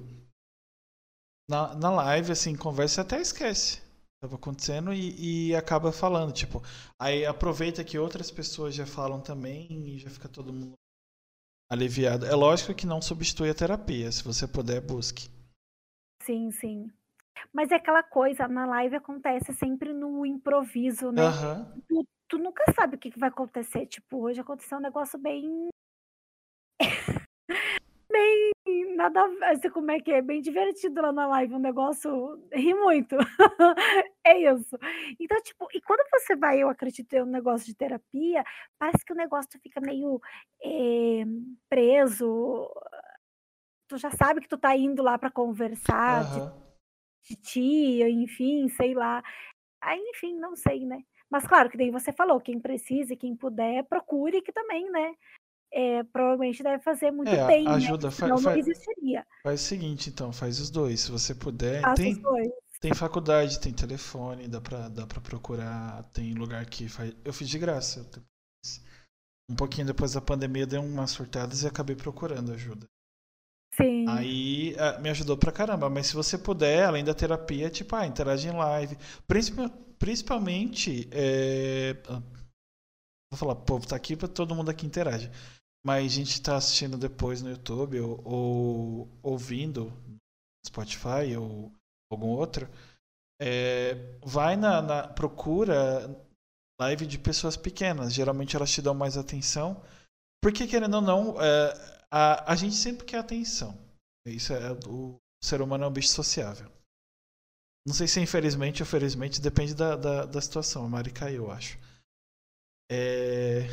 [1.50, 3.82] Na, na live, assim, conversa até esquece.
[4.22, 6.62] Tava acontecendo e, e acaba falando, tipo.
[7.00, 10.74] Aí aproveita que outras pessoas já falam também e já fica todo mundo
[11.72, 12.26] aliviado.
[12.26, 14.12] É lógico que não substitui a terapia.
[14.12, 15.30] Se você puder, busque.
[16.30, 16.92] Sim, sim.
[17.52, 21.24] Mas é aquela coisa, na live acontece sempre no improviso, né?
[21.24, 21.82] Uhum.
[21.88, 23.88] Tu, tu, nunca sabe o que, que vai acontecer.
[23.88, 25.70] Tipo, hoje aconteceu um negócio bem
[28.12, 28.52] bem
[28.96, 30.22] nada assim, como é que é?
[30.22, 33.16] Bem divertido lá na live, um negócio ri muito.
[34.24, 34.78] é isso.
[35.20, 38.44] Então, tipo, e quando você vai, eu acredito, em um negócio de terapia,
[38.78, 40.22] parece que o negócio fica meio
[40.64, 41.24] é,
[41.68, 42.70] preso.
[43.90, 46.52] Tu já sabe que tu tá indo lá para conversar uhum.
[47.24, 49.22] de, de tia, enfim, sei lá.
[49.82, 51.02] Aí, enfim, não sei, né?
[51.30, 55.16] Mas claro que daí você falou, quem precisa e quem puder, procure que também, né?
[55.72, 58.12] é, provavelmente deve fazer muito é, bem, ajuda, né?
[58.12, 59.26] Senão não existiria.
[59.44, 61.82] Faz o seguinte, então, faz os dois, se você puder.
[61.82, 62.50] Faz tem, os dois.
[62.82, 67.14] tem faculdade, tem telefone, dá pra, dá pra procurar, tem lugar que faz.
[67.24, 68.10] Eu fiz de graça.
[69.50, 72.88] Um pouquinho depois da pandemia deu umas surtadas e acabei procurando ajuda.
[73.80, 74.08] Sim.
[74.10, 75.90] Aí uh, me ajudou pra caramba.
[75.90, 78.98] Mas se você puder, além da terapia, tipo, ah, interage em live.
[79.26, 81.08] Principal, principalmente.
[81.12, 81.94] É...
[83.32, 85.32] Vou falar, povo tá aqui pra todo mundo aqui interage.
[85.86, 89.94] Mas a gente tá assistindo depois no YouTube ou, ou ouvindo
[90.66, 91.72] Spotify ou
[92.12, 92.68] algum outro.
[93.42, 96.14] É, vai na, na, procura
[96.82, 98.14] live de pessoas pequenas.
[98.14, 99.82] Geralmente elas te dão mais atenção.
[100.42, 103.74] Porque, querendo ou não, é, a, a gente sempre quer atenção.
[104.26, 106.70] Isso é o, ser humano é um bicho sociável.
[107.86, 110.86] Não sei se infelizmente ou felizmente, depende da, da, da situação.
[110.86, 111.78] A Mari caiu, eu acho.
[112.92, 113.68] É...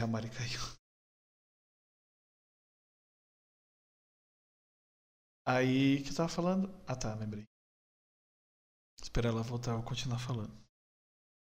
[0.00, 0.60] A Mari caiu.
[5.46, 6.68] Aí, que eu tava falando?
[6.86, 7.44] Ah tá, lembrei.
[9.02, 10.67] Espera ela voltar, eu vou continuar falando.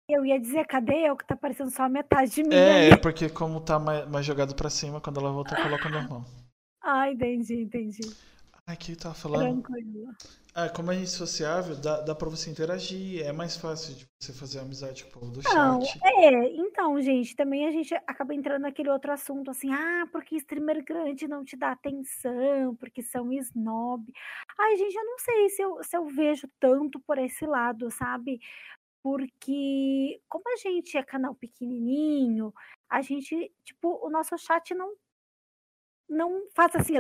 [0.09, 2.57] Eu ia dizer, cadê eu que tá parecendo só a metade de mim?
[2.57, 6.25] É, é porque como tá mais, mais jogado pra cima, quando ela voltar, coloca normal.
[6.83, 8.01] Ah, entendi, entendi.
[8.79, 9.63] Que tava falando.
[9.63, 10.09] Tranquilo.
[10.55, 14.59] Ah, como é sociável, dá, dá pra você interagir, é mais fácil de você fazer
[14.59, 16.01] amizade com o povo do Não, chat.
[16.03, 20.85] é, então, gente, também a gente acaba entrando naquele outro assunto, assim, ah, porque streamer
[20.85, 24.13] grande não te dá atenção, porque são snob.
[24.59, 28.41] Ai, gente, eu não sei se eu, se eu vejo tanto por esse lado, sabe?
[29.09, 32.53] Porque como a gente é canal pequenininho,
[32.91, 34.95] a gente, tipo, o nosso chat não
[36.07, 36.95] não faz assim,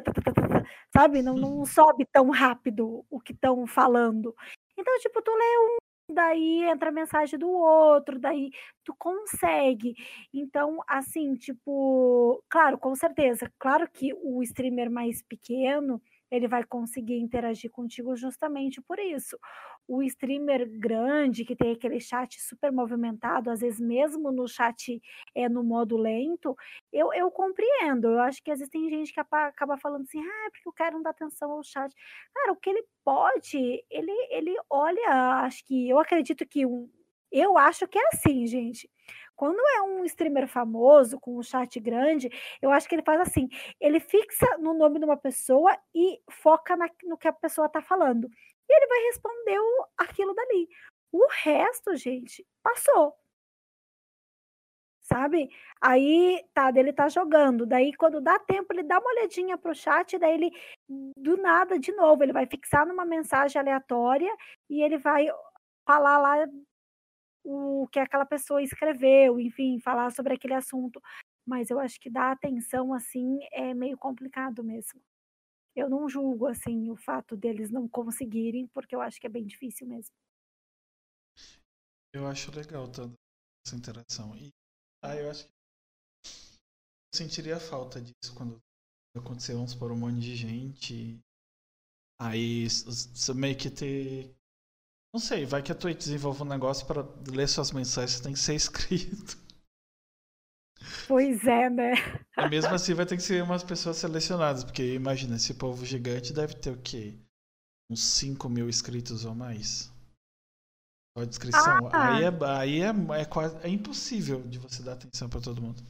[0.90, 1.22] sabe?
[1.22, 4.34] Não, não sobe tão rápido o que estão falando.
[4.76, 8.50] Então, tipo, tu lê um, daí entra a mensagem do outro, daí
[8.84, 9.94] tu consegue.
[10.32, 16.00] Então, assim, tipo, claro, com certeza, claro que o streamer mais pequeno,
[16.30, 19.38] ele vai conseguir interagir contigo justamente por isso.
[19.88, 25.00] O streamer grande, que tem aquele chat super movimentado, às vezes mesmo no chat
[25.34, 26.54] é no modo lento,
[26.92, 28.08] eu, eu compreendo.
[28.08, 30.72] Eu acho que às vezes tem gente que acaba falando assim, ah, é porque eu
[30.72, 31.92] quero não dar atenção ao chat.
[32.34, 36.86] Cara, o que ele pode, ele, ele olha, acho que, eu acredito que um,
[37.30, 38.90] eu acho que é assim, gente.
[39.36, 42.28] Quando é um streamer famoso, com um chat grande,
[42.60, 43.48] eu acho que ele faz assim:
[43.80, 47.80] ele fixa no nome de uma pessoa e foca na, no que a pessoa está
[47.80, 48.28] falando.
[48.68, 50.68] E ele vai responder o, aquilo dali.
[51.12, 53.14] O resto, gente, passou.
[55.00, 55.48] Sabe?
[55.80, 57.64] Aí, tá, dele tá jogando.
[57.64, 60.50] Daí, quando dá tempo, ele dá uma olhadinha pro chat, daí ele,
[61.16, 64.30] do nada, de novo, ele vai fixar numa mensagem aleatória
[64.68, 65.26] e ele vai
[65.86, 66.46] falar lá
[67.44, 71.00] o que aquela pessoa escreveu, enfim, falar sobre aquele assunto.
[71.46, 75.00] Mas eu acho que dar atenção assim é meio complicado mesmo.
[75.78, 79.46] Eu não julgo assim o fato deles não conseguirem, porque eu acho que é bem
[79.46, 80.12] difícil mesmo.
[82.12, 83.14] Eu acho legal toda
[83.64, 84.36] essa interação.
[84.36, 84.52] E
[85.02, 85.52] ah, eu acho que
[86.24, 88.60] eu sentiria falta disso quando
[89.16, 91.20] acontecer, vamos um monte de gente.
[92.20, 92.66] Aí
[93.36, 94.34] meio que ter
[95.14, 97.02] não sei, vai que a Twitch desenvolve um negócio para
[97.32, 99.47] ler suas mensagens, você tem que ser inscrito.
[101.06, 101.94] Pois é, né?
[102.36, 106.32] E mesmo assim vai ter que ser umas pessoas selecionadas, porque imagina, esse povo gigante
[106.32, 107.14] deve ter o quê?
[107.90, 109.92] Uns 5 mil inscritos ou mais.
[111.16, 111.86] Só a descrição.
[111.86, 112.14] Ah, tá.
[112.14, 112.28] Aí, é,
[112.58, 115.82] aí é, é, quase, é impossível de você dar atenção para todo mundo.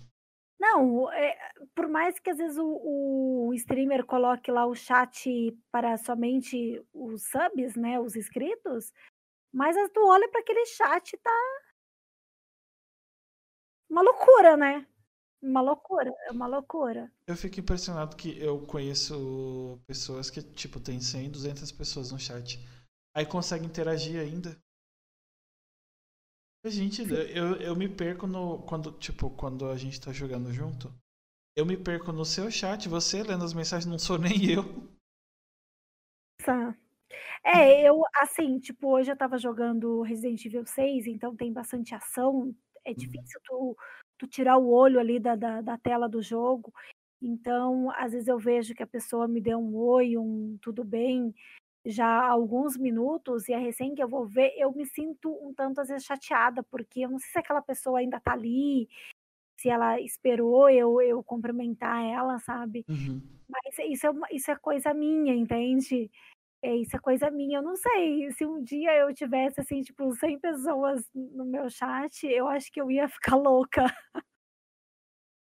[0.60, 1.36] Não, é,
[1.74, 7.22] por mais que às vezes o, o streamer coloque lá o chat para somente os
[7.22, 8.92] subs, né, os inscritos,
[9.52, 11.57] mas as tu olha para aquele chat tá
[13.88, 14.86] uma loucura, né?
[15.40, 17.12] Uma loucura, é uma loucura.
[17.26, 22.58] Eu fico impressionado que eu conheço pessoas que, tipo, tem 100, 200 pessoas no chat.
[23.14, 24.58] Aí consegue interagir ainda.
[26.66, 28.62] Gente, eu, eu me perco no.
[28.62, 30.92] Quando, tipo, quando a gente tá jogando junto.
[31.56, 34.64] Eu me perco no seu chat, você lendo as mensagens, não sou nem eu.
[37.44, 42.54] É, eu, assim, tipo, hoje eu tava jogando Resident Evil 6, então tem bastante ação.
[42.88, 42.96] É uhum.
[42.96, 43.76] difícil tu,
[44.16, 46.72] tu tirar o olho ali da, da, da tela do jogo.
[47.20, 51.34] Então, às vezes eu vejo que a pessoa me deu um oi, um tudo bem,
[51.84, 55.52] já há alguns minutos, e é recém que eu vou ver, eu me sinto um
[55.52, 58.88] tanto às vezes chateada, porque eu não sei se aquela pessoa ainda tá ali,
[59.58, 62.84] se ela esperou eu, eu cumprimentar ela, sabe?
[62.88, 63.20] Uhum.
[63.48, 66.10] Mas isso é, isso é coisa minha, entende?
[66.62, 67.58] É, isso é coisa minha.
[67.58, 72.26] Eu não sei se um dia eu tivesse, assim, tipo, 100 pessoas no meu chat,
[72.26, 73.84] eu acho que eu ia ficar louca.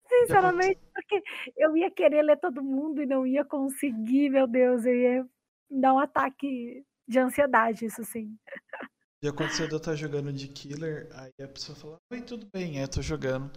[0.07, 1.23] Sinceramente, porque
[1.57, 5.29] eu ia querer ler todo mundo e não ia conseguir, meu Deus, eu ia
[5.71, 8.37] dar um ataque de ansiedade, isso sim.
[9.23, 12.81] Já aconteceu de eu estar jogando de killer, aí a pessoa fala, oi, tudo bem,
[12.81, 13.51] é, tô jogando.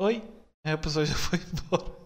[0.00, 0.20] Oi?
[0.64, 2.03] Aí a pessoa já foi embora.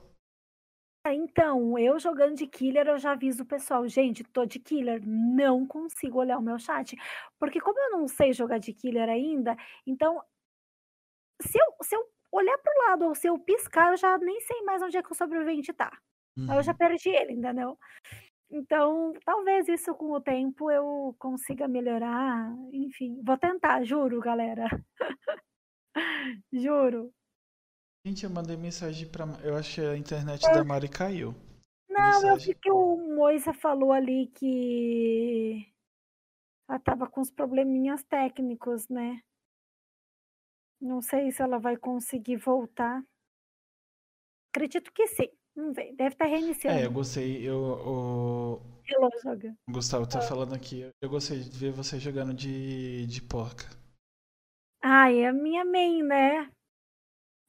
[1.05, 5.01] Ah, então, eu jogando de killer, eu já aviso o pessoal, gente, tô de killer,
[5.07, 6.96] não consigo olhar o meu chat.
[7.38, 10.20] Porque como eu não sei jogar de killer ainda, então
[11.42, 14.62] se eu, se eu olhar pro lado ou se eu piscar, eu já nem sei
[14.62, 15.90] mais onde é que o sobrevivente tá.
[16.46, 16.78] Aí eu já Uhum.
[16.78, 17.78] perdi ele, entendeu?
[18.51, 22.53] Então, talvez isso com o tempo eu consiga melhorar.
[22.72, 24.68] Enfim, vou tentar, juro, galera.
[26.53, 27.12] Juro.
[28.09, 29.27] Gente, eu mandei mensagem pra.
[29.45, 31.35] Eu que a internet da Mari caiu.
[31.91, 32.55] Não, eu Mensagem.
[32.55, 35.71] vi que o Moisa falou ali que
[36.67, 39.21] ela tava com os probleminhas técnicos, né?
[40.81, 43.05] Não sei se ela vai conseguir voltar.
[44.55, 45.29] Acredito que sim.
[45.55, 45.95] Vamos ver.
[45.95, 46.93] Deve estar É, eu reiniciando.
[46.93, 47.47] gostei.
[47.47, 49.11] Eu, o Hello,
[49.69, 50.91] Gustavo tá falando aqui.
[51.03, 53.67] Eu gostei de ver você jogando de, de porca.
[54.83, 56.51] Ai, é a minha main, né?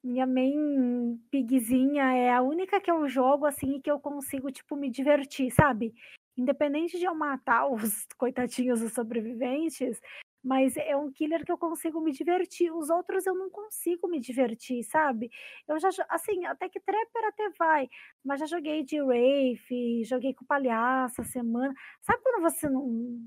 [0.04, 4.76] Minha main pigzinha é a única que eu jogo assim e que eu consigo, tipo,
[4.76, 5.94] me divertir, sabe?
[6.38, 10.00] Independente de eu matar os coitadinhos dos sobreviventes,
[10.44, 12.72] mas é um killer que eu consigo me divertir.
[12.72, 15.30] Os outros eu não consigo me divertir, sabe?
[15.68, 17.90] Eu já, assim, até que Trapper até vai,
[18.24, 19.60] mas já joguei de Wraith,
[20.06, 21.74] joguei com palhaço essa semana.
[22.02, 23.20] Sabe quando você não,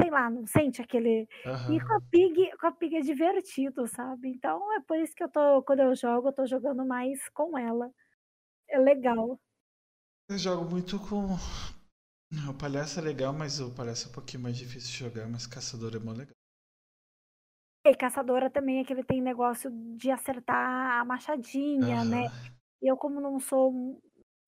[0.00, 1.80] sei lá, não sente aquele e Aham.
[1.80, 4.28] com a Pig, com a Pig é divertido, sabe?
[4.30, 7.56] Então é por isso que eu tô, quando eu jogo, eu tô jogando mais com
[7.58, 7.90] ela.
[8.68, 9.40] É legal.
[10.28, 11.26] Eu jogo muito com.
[12.50, 15.46] O palhaço é legal, mas o palhaço é um pouquinho mais difícil de jogar, mas
[15.46, 16.34] caçador é mó legal.
[17.84, 22.26] E caçadora também é que ele tem negócio de acertar a machadinha, né?
[22.26, 22.56] Aham.
[22.82, 24.02] Eu, como não sou mu-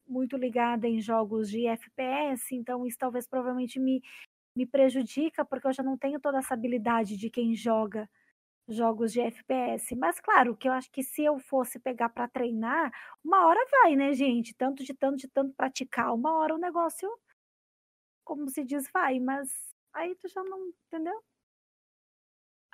[0.09, 4.03] muito ligada em jogos de FPS, então isso talvez provavelmente me,
[4.59, 8.11] me prejudica, porque eu já não tenho toda essa habilidade de quem joga
[8.69, 9.97] jogos de FPS.
[9.97, 12.93] Mas claro, que eu acho que se eu fosse pegar para treinar,
[13.25, 14.55] uma hora vai, né, gente?
[14.55, 17.11] Tanto de tanto de tanto praticar, uma hora o negócio,
[18.25, 19.49] como se diz, vai, mas
[19.93, 21.23] aí tu já não, entendeu?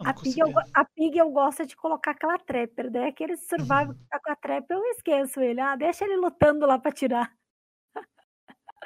[0.00, 3.36] Eu não A pig, eu, a pig eu gosto de colocar aquela trapper, daí aquele
[3.36, 3.94] survival Uhum.
[3.94, 5.60] que tá com a trapper, eu esqueço ele.
[5.60, 7.34] Ah, deixa ele lutando lá pra tirar.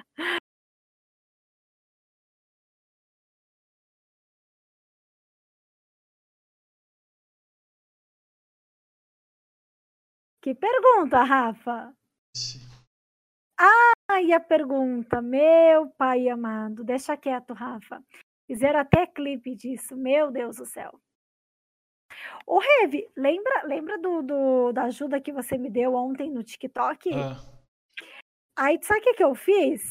[10.48, 11.94] Que pergunta, Rafa?
[12.34, 12.58] Ixi.
[14.10, 16.82] Ai, a pergunta, meu pai amado.
[16.82, 18.02] Deixa quieto, Rafa.
[18.46, 20.98] Fizeram até clipe disso, meu Deus do céu.
[22.46, 27.10] Ô, Rev, lembra, lembra do, do- da ajuda que você me deu ontem no TikTok?
[27.12, 27.36] Ah,
[28.56, 29.82] Aí, sabe o que, que eu fiz?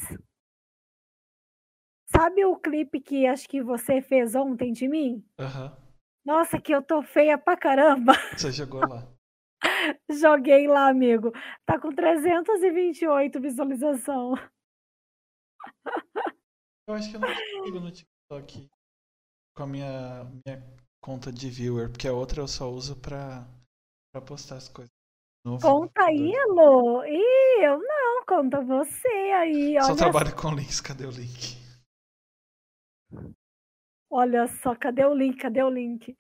[2.10, 5.24] Sabe o clipe que acho que você fez ontem de mim?
[5.40, 5.78] aham.
[6.26, 8.14] Nossa, que eu tô feia pra caramba.
[8.36, 9.17] Você jogou lá.
[10.10, 11.32] Joguei lá, amigo.
[11.66, 14.34] Tá com 328 visualização.
[16.88, 18.70] Eu acho que eu não consigo no TikTok
[19.56, 20.64] com a minha, minha
[21.02, 23.46] conta de viewer, porque a outra eu só uso pra,
[24.12, 24.92] pra postar as coisas.
[25.44, 26.32] No Conta aí.
[26.34, 27.04] Elô.
[27.06, 29.76] Ih, eu não, conta você aí.
[29.82, 31.58] Só trabalho com links, cadê o link?
[34.10, 35.38] olha só, cadê o link?
[35.38, 36.18] Cadê o link?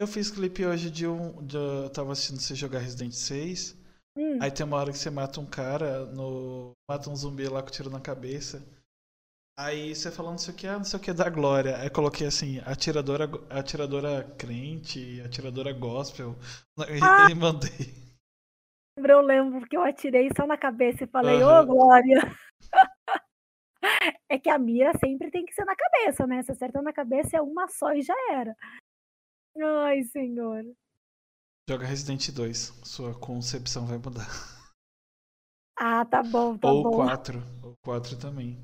[0.00, 1.44] Eu fiz clipe hoje de um.
[1.44, 3.76] De, eu tava assistindo você jogar Resident 6.
[4.16, 6.72] Hum, Aí tem uma hora que você mata um cara no.
[6.88, 8.64] Mata um zumbi lá com tiro na cabeça.
[9.58, 11.78] Aí você falando não sei o que, ah, não sei o que da glória.
[11.78, 16.36] Aí coloquei assim, atiradora, atiradora crente, atiradora gospel.
[16.78, 17.28] Ah!
[17.28, 17.92] e mandei.
[18.96, 21.66] eu lembro que eu atirei só na cabeça e falei, ô Aham.
[21.66, 22.20] Glória.
[24.28, 26.42] É que a mira sempre tem que ser na cabeça, né?
[26.42, 28.54] Se acertar na cabeça é uma só e já era.
[29.56, 30.64] Ai, senhor.
[31.70, 32.80] Joga Resident 2.
[32.82, 34.26] Sua concepção vai mudar.
[35.76, 36.90] Ah, tá bom, tá Ou bom.
[36.90, 37.40] 4.
[37.64, 38.58] O 4 também.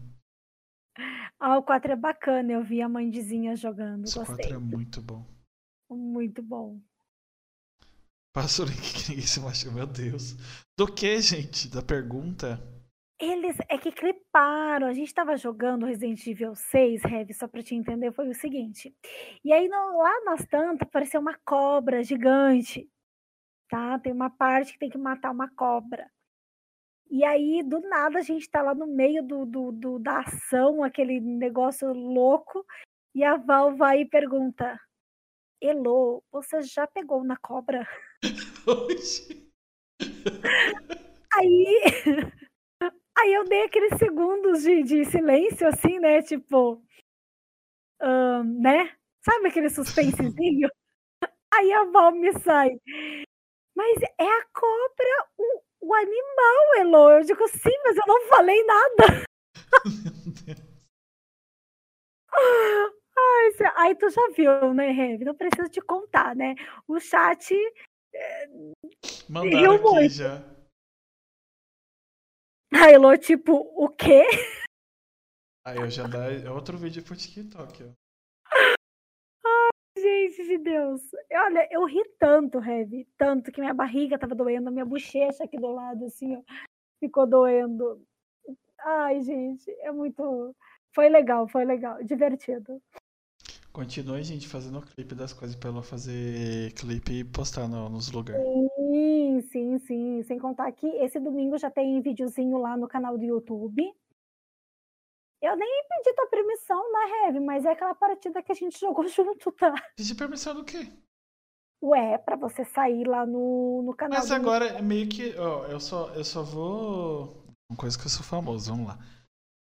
[1.38, 4.52] Ah, o 4 é bacana, eu vi a mandizinha jogando, Esse 4 gostei.
[4.54, 5.24] é muito bom.
[5.88, 6.80] Muito bom.
[8.34, 9.70] Passa o link que ninguém se machuca.
[9.72, 10.34] Meu Deus.
[10.76, 11.68] Do que, gente?
[11.68, 12.60] Da pergunta?
[13.20, 14.86] Eles é que cliparam.
[14.86, 18.94] A gente tava jogando Resident Evil 6, Rev, só pra te entender, foi o seguinte.
[19.44, 22.90] E aí no- lá nas tantas apareceu uma cobra gigante,
[23.68, 23.98] tá?
[24.00, 26.10] Tem uma parte que tem que matar uma cobra.
[27.10, 30.82] E aí, do nada, a gente tá lá no meio do, do- do- da ação,
[30.82, 32.64] aquele negócio louco,
[33.14, 34.80] e a Val vai e pergunta:
[35.60, 37.86] Elô, você já pegou na cobra?
[41.34, 41.80] Aí,
[43.18, 46.22] aí eu dei aqueles segundos de, de silêncio, assim, né?
[46.22, 46.82] Tipo,
[48.44, 48.94] né?
[49.24, 50.68] Sabe aquele suspensezinho?
[51.54, 52.70] Aí a Val me sai.
[53.76, 57.10] Mas é a cobra, o, o animal, Elo.
[57.10, 59.24] Eu digo, sim, mas eu não falei nada.
[59.84, 60.74] Meu Deus.
[63.16, 65.22] Ai, aí tu já viu, né, Rev?
[65.22, 66.56] Não preciso te contar, né?
[66.88, 67.54] O chat.
[68.12, 68.48] É,
[69.28, 70.12] Mandaram aqui muito.
[70.12, 70.42] já.
[72.74, 74.24] A Elo, tipo, o quê?
[75.64, 77.88] Aí eu já dá é outro vídeo pro TikTok, ó.
[79.46, 81.00] Ai, gente de Deus.
[81.32, 85.70] Olha, eu ri tanto, Rev, tanto que minha barriga tava doendo, minha bochecha aqui do
[85.70, 86.42] lado, assim, ó,
[86.98, 88.04] ficou doendo.
[88.80, 90.54] Ai, gente, é muito.
[90.92, 92.82] Foi legal, foi legal, divertido.
[93.74, 98.40] Continue, gente, fazendo clipe das coisas pra ela fazer clipe e postar no, nos lugares.
[98.76, 100.22] Sim, sim, sim.
[100.22, 103.82] Sem contar que esse domingo já tem videozinho lá no canal do YouTube.
[105.42, 108.78] Eu nem pedi tua permissão na né, Heavy, mas é aquela partida que a gente
[108.78, 109.74] jogou junto, tá?
[109.96, 110.92] Pedi permissão do quê?
[111.82, 114.20] Ué, pra você sair lá no, no canal.
[114.20, 115.36] Mas agora é meio que.
[115.36, 117.44] Ó, eu só, eu só vou.
[117.68, 118.98] Uma coisa que eu sou famoso, vamos lá.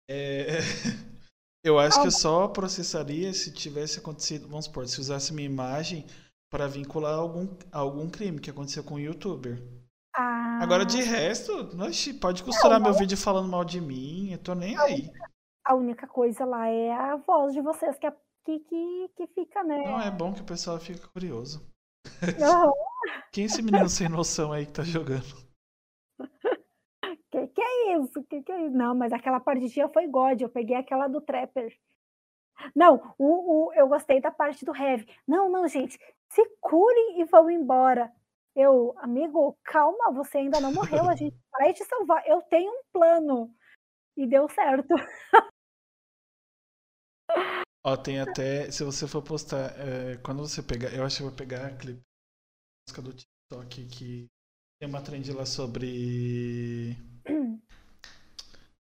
[0.09, 0.59] É.
[1.63, 6.05] Eu acho que eu só processaria se tivesse acontecido, vamos supor, se usasse minha imagem
[6.49, 9.61] para vincular algum, algum crime que aconteceu com o um youtuber.
[10.15, 10.59] Ah.
[10.61, 11.51] Agora, de resto,
[11.81, 15.01] oxe, pode costurar não, meu vídeo falando mal de mim, eu tô nem a aí.
[15.01, 15.31] Única,
[15.65, 18.11] a única coisa lá é a voz de vocês que, é,
[18.45, 19.83] que, que, que fica, né?
[19.83, 21.59] Não, é bom que o pessoal fica curioso.
[22.05, 22.71] Uhum.
[23.31, 25.46] Quem é esse menino sem noção aí que tá jogando?
[27.87, 28.23] É isso?
[28.23, 28.75] Que que é isso?
[28.75, 30.41] Não, mas aquela partidinha foi God.
[30.41, 31.77] Eu peguei aquela do Trapper.
[32.75, 35.07] Não, o, o, eu gostei da parte do Heavy.
[35.27, 35.97] Não, não, gente.
[36.29, 38.11] Se curem e vão embora.
[38.55, 41.07] Eu, amigo, calma, você ainda não morreu.
[41.09, 42.27] A gente vai te salvar.
[42.27, 43.53] Eu tenho um plano.
[44.17, 44.95] E deu certo.
[47.85, 48.71] Ó, tem até.
[48.71, 49.71] Se você for postar.
[49.79, 50.91] É, quando você pegar.
[50.93, 52.01] Eu acho que eu vou pegar a clipe
[52.87, 54.27] música do TikTok que
[54.79, 56.95] tem uma trend lá sobre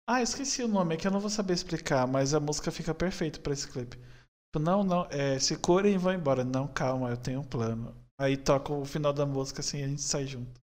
[0.06, 2.94] ah, esqueci o nome, é que eu não vou saber explicar, mas a música fica
[2.94, 3.96] perfeita para esse clipe.
[3.96, 6.44] Tipo, não, não, é, se curem e vão embora.
[6.44, 7.94] Não, calma, eu tenho um plano.
[8.18, 10.60] Aí toca o final da música assim e a gente sai junto.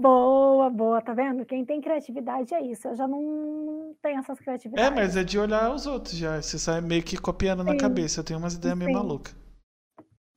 [0.00, 1.44] Boa, boa, tá vendo?
[1.44, 2.88] Quem tem criatividade é isso.
[2.88, 4.84] Eu já não tenho essas criatividades.
[4.84, 6.40] É, mas é de olhar os outros já.
[6.40, 7.66] Você sai meio que copiando Sim.
[7.66, 8.20] na cabeça.
[8.20, 8.84] Eu tenho umas ideias Sim.
[8.84, 9.36] meio malucas.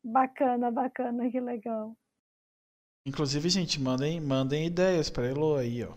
[0.03, 1.95] Bacana, bacana, que legal.
[3.07, 5.93] Inclusive, gente, mandem, mandem ideias pra Elo aí, ó.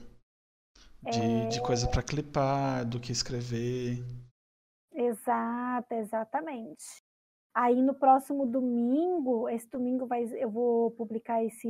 [1.03, 1.49] De, é...
[1.49, 4.03] de coisa para clipar, do que escrever.
[4.93, 6.85] Exato, exatamente.
[7.55, 11.69] Aí no próximo domingo, esse domingo vai, eu vou publicar esse,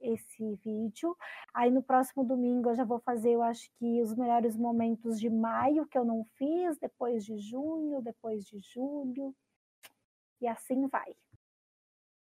[0.00, 1.16] esse vídeo.
[1.52, 5.28] Aí no próximo domingo eu já vou fazer, eu acho que os melhores momentos de
[5.28, 9.34] maio que eu não fiz, depois de junho, depois de julho.
[10.40, 11.16] E assim vai.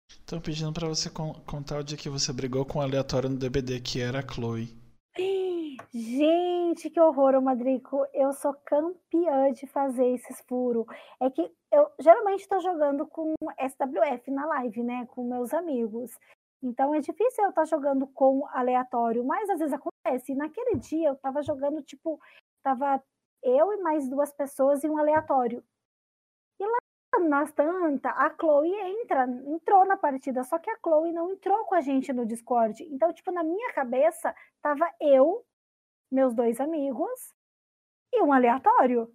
[0.09, 3.81] Estão pedindo para você contar o dia que você brigou com o aleatório no DBD,
[3.81, 4.77] que era a Chloe.
[5.93, 8.07] Gente, que horror, Madrico.
[8.15, 10.87] Eu sou campeã de fazer esses furos.
[11.21, 15.07] É que eu geralmente estou jogando com SWF na live, né?
[15.07, 16.17] Com meus amigos.
[16.63, 20.35] Então é difícil eu estar tá jogando com aleatório, mas às vezes acontece.
[20.35, 22.21] Naquele dia eu estava jogando, tipo,
[22.63, 23.03] tava
[23.43, 25.65] eu e mais duas pessoas e um aleatório.
[26.61, 26.79] E lá
[27.29, 31.75] nas tantas, a Chloe entra, entrou na partida, só que a Chloe não entrou com
[31.75, 32.85] a gente no Discord.
[32.85, 35.45] Então, tipo, na minha cabeça, tava eu,
[36.11, 37.35] meus dois amigos
[38.13, 39.13] e um aleatório.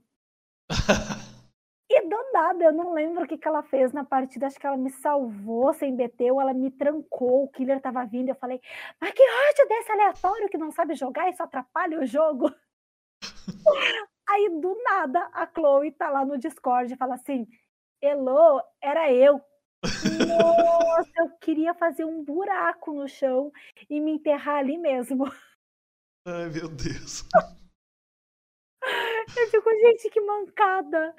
[1.89, 4.47] e do nada, eu não lembro o que, que ela fez na partida.
[4.47, 7.43] Acho que ela me salvou sem BT ou ela me trancou.
[7.43, 8.29] O killer tava vindo.
[8.29, 8.61] Eu falei,
[8.99, 12.53] mas que ódio desse aleatório que não sabe jogar e só atrapalha o jogo.
[14.27, 17.47] Aí do nada a Chloe tá lá no Discord e fala assim:
[18.01, 19.39] Elo, era eu.
[20.27, 23.51] Nossa, eu queria fazer um buraco no chão
[23.89, 25.25] e me enterrar ali mesmo.
[26.25, 27.23] Ai, meu Deus.
[29.37, 31.13] Eu fico, gente, que mancada.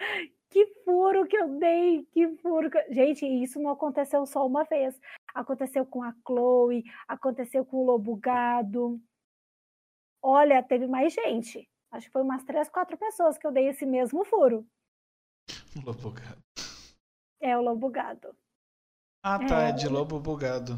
[0.48, 2.70] Que furo que eu dei, que furo.
[2.70, 2.94] Que...
[2.94, 4.98] Gente, isso não aconteceu só uma vez.
[5.34, 9.00] Aconteceu com a Chloe, aconteceu com o Lobo Gado.
[10.22, 11.68] Olha, teve mais gente.
[11.90, 14.66] Acho que foi umas três, quatro pessoas que eu dei esse mesmo furo.
[15.84, 16.42] Lobo Gado.
[17.40, 18.34] É o Lobo Gado.
[19.22, 19.64] Ah, tá.
[19.64, 20.74] É, é de Lobo Bugado.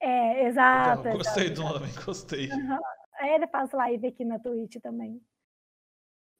[0.00, 1.04] É, exato.
[1.04, 1.54] Legal, gostei exato.
[1.54, 2.50] do nome, gostei.
[2.50, 2.78] Uhum.
[3.20, 5.20] Ele faz live aqui na Twitch também.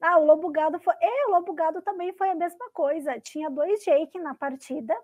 [0.01, 0.95] Ah, o Lobo Gado foi.
[1.01, 3.19] É, o Lobo Gado também foi a mesma coisa.
[3.21, 4.95] Tinha dois Jake na partida.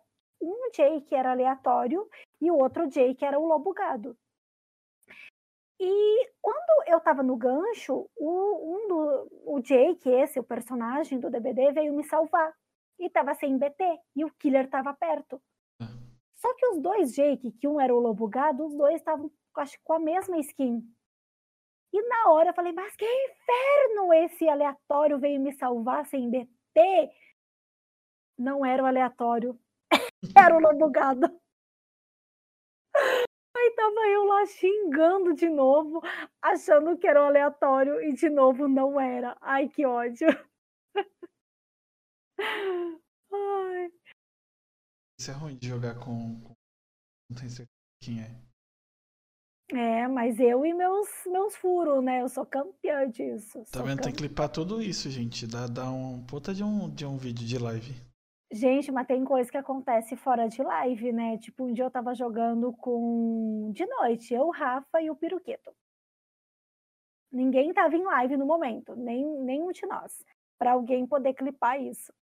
[0.42, 2.08] Um Jake era aleatório
[2.40, 4.16] e o outro Jake era o Lobo Gado.
[5.78, 11.30] E quando eu tava no gancho, o, um do, o Jake, esse, o personagem do
[11.30, 12.54] DBD, veio me salvar.
[12.98, 13.82] E tava sem BT.
[14.14, 15.40] E o killer tava perto.
[15.80, 15.86] É.
[16.36, 19.78] Só que os dois Jake, que um era o Lobo Gado, os dois estavam, acho
[19.82, 20.82] com a mesma skin.
[21.92, 24.12] E na hora eu falei, mas que inferno!
[24.14, 26.50] Esse aleatório veio me salvar sem BT.
[28.38, 29.58] Não era o aleatório,
[30.36, 31.26] era o lobugado.
[33.56, 36.00] Aí tava eu lá xingando de novo,
[36.40, 39.36] achando que era o aleatório e de novo não era.
[39.40, 40.28] Ai, que ódio.
[43.32, 43.92] Ai.
[45.18, 46.40] Isso é ruim de jogar com.
[47.28, 47.68] Não tenho certeza
[48.02, 48.49] quem é.
[49.72, 52.22] É, mas eu e meus, meus furos, né?
[52.22, 53.64] Eu sou campeã disso.
[53.70, 53.88] Tá vendo?
[53.88, 54.12] Tem campeã.
[54.12, 55.46] que clipar tudo isso, gente.
[55.46, 57.94] Dá, dá um puta de um, de um vídeo de live.
[58.52, 61.38] Gente, mas tem coisa que acontece fora de live, né?
[61.38, 63.70] Tipo, um dia eu tava jogando com.
[63.72, 65.72] De noite, eu, o Rafa e o Piruquito.
[67.30, 70.24] Ninguém tava em live no momento, nem nenhum de nós,
[70.58, 72.12] para alguém poder clipar isso.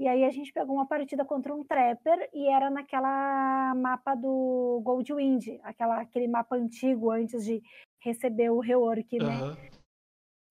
[0.00, 4.80] E aí a gente pegou uma partida contra um trapper e era naquela mapa do
[4.82, 7.62] Goldwind, aquela, aquele mapa antigo antes de
[7.98, 9.34] receber o rework, né?
[9.34, 9.56] Aham.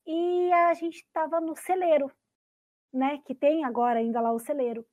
[0.06, 2.12] E a gente tava no celeiro,
[2.94, 3.18] né?
[3.26, 4.86] Que tem agora ainda lá o celeiro.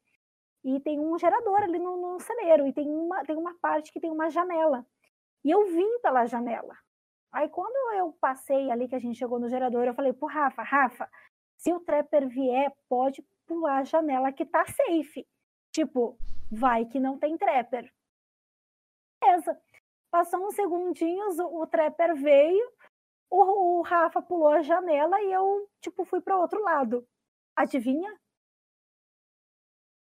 [0.64, 2.66] E tem um gerador ali no, no celeiro.
[2.66, 4.86] E tem uma, tem uma parte que tem uma janela.
[5.44, 6.74] E eu vim pela janela.
[7.30, 10.62] Aí quando eu passei ali, que a gente chegou no gerador, eu falei pro Rafa,
[10.62, 11.10] Rafa,
[11.58, 15.26] se o trapper vier, pode pular a janela que tá safe.
[15.72, 16.18] Tipo,
[16.50, 17.92] vai que não tem trapper.
[19.20, 19.58] Beleza.
[20.10, 22.72] Passou uns segundinhos, o, o trapper veio,
[23.30, 27.06] o, o Rafa pulou a janela e eu, tipo, fui para outro lado.
[27.54, 28.18] Adivinha?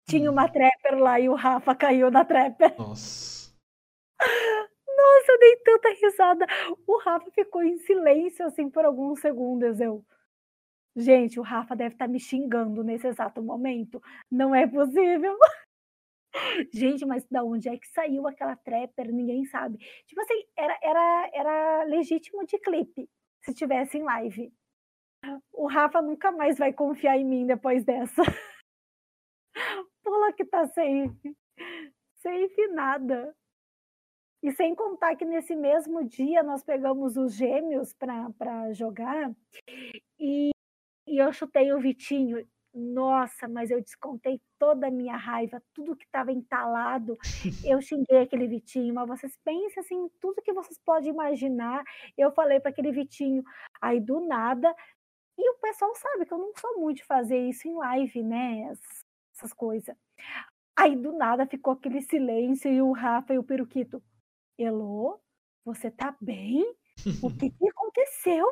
[0.08, 2.76] Tinha uma trapper lá e o Rafa caiu na trapper.
[2.78, 3.52] Nossa.
[4.96, 6.46] Nossa, eu dei tanta risada.
[6.86, 9.80] O Rafa ficou em silêncio, assim, por alguns segundos.
[9.80, 10.04] Eu,
[10.96, 14.02] gente, o Rafa deve estar me xingando nesse exato momento.
[14.30, 15.36] Não é possível.
[16.72, 19.12] Gente, mas da onde é que saiu aquela trapper?
[19.12, 19.78] Ninguém sabe.
[20.06, 23.08] Tipo assim, era, era, era legítimo de clipe,
[23.42, 24.52] se tivesse em live.
[25.52, 28.22] O Rafa nunca mais vai confiar em mim depois dessa.
[30.04, 31.36] Pula que tá safe.
[32.16, 33.34] Safe nada.
[34.42, 39.34] E sem contar que nesse mesmo dia nós pegamos os gêmeos para jogar
[40.20, 40.50] e,
[41.06, 42.46] e eu chutei o Vitinho.
[42.74, 47.16] Nossa, mas eu descontei toda a minha raiva, tudo que estava entalado.
[47.64, 51.82] Eu xinguei aquele Vitinho, mas vocês pensem assim, tudo que vocês podem imaginar.
[52.18, 53.42] Eu falei para aquele Vitinho,
[53.80, 54.74] aí do nada.
[55.38, 58.70] E o pessoal sabe que eu não sou muito de fazer isso em live, né?
[59.32, 59.96] Essas, coisas.
[60.76, 64.02] Aí do nada ficou aquele silêncio e o Rafa e o Peruquito.
[64.58, 65.18] Elô,
[65.64, 66.62] você tá bem?
[67.22, 68.46] O que, que aconteceu?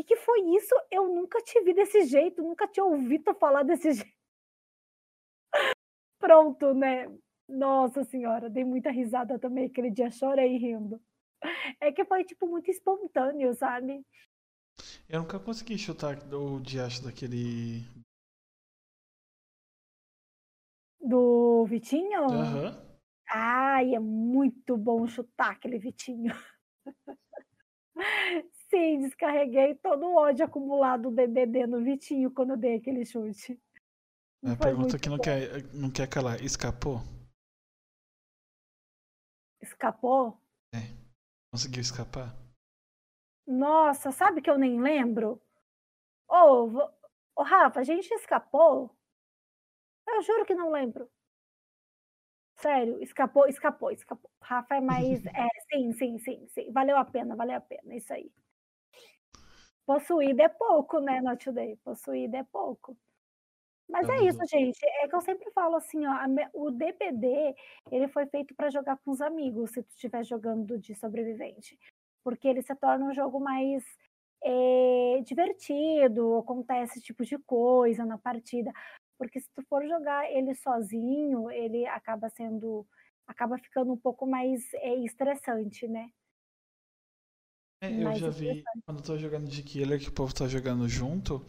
[0.00, 0.74] Que, que foi isso?
[0.90, 4.16] Eu nunca te vi desse jeito, nunca te ouvi falar desse jeito.
[6.18, 7.06] Pronto, né?
[7.48, 11.00] Nossa senhora, dei muita risada também aquele dia, chorei rindo.
[11.80, 14.04] É que foi, tipo, muito espontâneo, sabe?
[15.08, 17.82] Eu nunca consegui chutar o diacho daquele.
[21.00, 22.24] Do Vitinho?
[22.24, 23.00] Aham.
[23.28, 26.32] Ai, é muito bom chutar aquele Vitinho.
[28.70, 33.60] Sim, descarreguei todo o ódio acumulado do DBD no Vitinho quando eu dei aquele chute.
[34.44, 35.24] A Foi pergunta que não bom.
[35.24, 36.40] quer, não quer calar.
[36.42, 37.00] Escapou?
[39.60, 40.38] Escapou?
[41.52, 42.32] Conseguiu escapar?
[43.46, 45.42] Nossa, sabe que eu nem lembro?
[46.28, 46.92] Ô, vo-
[47.36, 48.96] ô, Rafa, a gente escapou?
[50.06, 51.10] Eu juro que não lembro.
[52.56, 54.30] Sério, escapou, escapou, escapou.
[54.42, 55.24] Rafa é mais.
[55.34, 56.72] É, sim, sim, sim, sim.
[56.72, 58.30] Valeu a pena, valeu a pena, isso aí.
[59.90, 61.74] Possuída é pouco, né, Not Today?
[61.82, 62.96] Possuída é pouco.
[63.88, 64.78] Mas É é isso, gente.
[65.02, 66.14] É que eu sempre falo assim, ó,
[66.54, 67.56] o DBD,
[67.90, 71.76] ele foi feito para jogar com os amigos, se tu estiver jogando de sobrevivente.
[72.22, 73.84] Porque ele se torna um jogo mais
[74.44, 78.72] eh, divertido, acontece esse tipo de coisa na partida.
[79.18, 82.86] Porque se tu for jogar ele sozinho, ele acaba sendo,
[83.26, 86.12] acaba ficando um pouco mais eh, estressante, né?
[87.82, 90.86] É, eu já vi quando eu tô jogando de killer que o povo tá jogando
[90.88, 91.44] junto.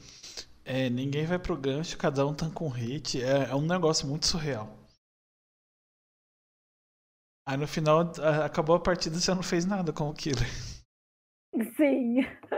[0.64, 3.22] É, ninguém vai pro gancho, cada um tá com hit.
[3.22, 4.70] É, é um negócio muito surreal.
[7.48, 10.48] Aí no final a- acabou a partida e você não fez nada com o killer.
[11.76, 12.22] Sim.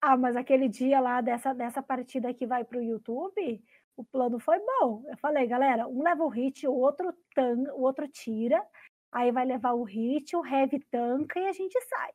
[0.00, 3.60] Ah, mas aquele dia lá dessa, dessa partida que vai pro YouTube,
[3.96, 5.02] o plano foi bom.
[5.08, 8.64] Eu falei, galera, um leva o hit, o outro tan, o outro tira,
[9.12, 12.12] aí vai levar o hit, o heavy tanca e a gente sai.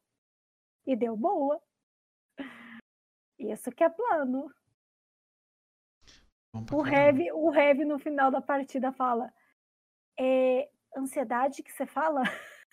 [0.85, 1.61] E deu boa.
[3.39, 4.51] Isso que é plano.
[6.71, 9.33] O heavy, o heavy no final da partida fala:
[10.19, 12.21] é ansiedade que você fala?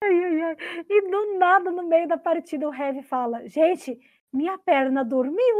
[0.00, 0.56] ai.
[0.88, 3.98] E do nada, no meio da partida, o Heavy fala: Gente,
[4.32, 5.56] minha perna dormiu.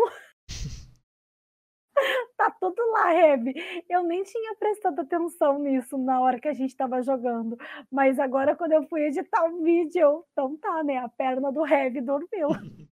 [2.38, 3.52] Tá tudo lá, Heavy.
[3.90, 7.58] Eu nem tinha prestado atenção nisso na hora que a gente tava jogando.
[7.90, 10.98] Mas agora, quando eu fui editar o vídeo, então tá, né?
[10.98, 12.48] A perna do Heavy dormiu.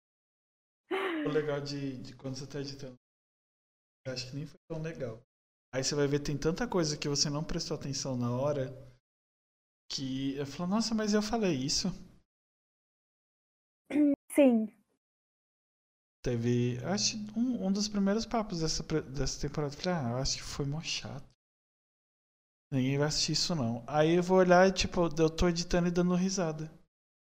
[1.26, 2.98] O legal de, de quando você tá editando,
[4.06, 5.22] eu acho que nem foi tão legal.
[5.74, 8.68] Aí você vai ver, tem tanta coisa que você não prestou atenção na hora
[9.90, 11.88] que eu falo, nossa, mas eu falei isso.
[14.36, 14.68] Sim.
[16.24, 19.74] Teve, acho, um, um dos primeiros papos dessa, dessa temporada.
[19.74, 21.28] Eu falei, ah, eu acho que foi mó chato.
[22.72, 23.84] Ninguém vai assistir isso não.
[23.88, 26.72] Aí eu vou olhar e, tipo, eu tô editando e dando risada.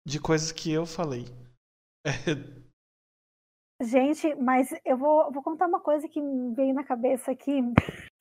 [0.06, 1.24] De coisas que eu falei.
[2.04, 2.10] É,
[3.80, 7.60] Gente, mas eu vou, vou contar uma coisa que me veio na cabeça aqui.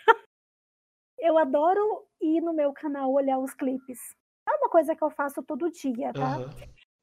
[1.20, 4.00] eu adoro ir no meu canal olhar os clipes.
[4.48, 6.38] É uma coisa que eu faço todo dia, tá?
[6.38, 6.50] aham.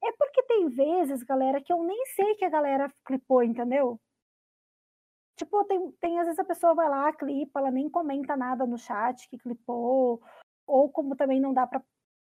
[0.09, 4.01] É porque tem vezes, galera, que eu nem sei que a galera clipou, entendeu?
[5.37, 8.79] Tipo, tem, tem às vezes a pessoa vai lá, clipa, ela nem comenta nada no
[8.79, 10.23] chat que clipou,
[10.67, 11.83] ou como também não dá pra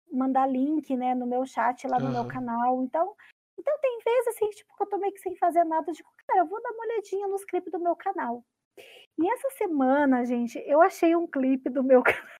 [0.09, 2.27] mandar link, né, no meu chat lá no meu Aham.
[2.29, 2.81] canal.
[2.81, 3.13] Então,
[3.59, 6.39] então tem vezes assim, tipo, que eu tô meio que sem fazer nada, digo, cara,
[6.39, 8.41] eu vou dar uma olhadinha nos clipes do meu canal.
[9.19, 12.35] E essa semana, gente, eu achei um clipe do meu canal.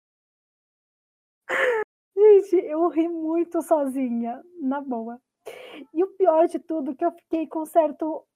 [2.15, 5.21] Gente, eu ri muito sozinha, na boa.
[5.93, 8.27] E o pior de tudo, é que eu fiquei com certo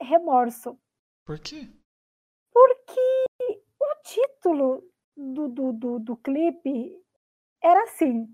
[0.00, 0.78] remorso.
[1.24, 1.68] Por quê?
[2.52, 3.00] Porque
[3.80, 7.02] o título do, do, do, do clipe
[7.62, 8.26] era assim.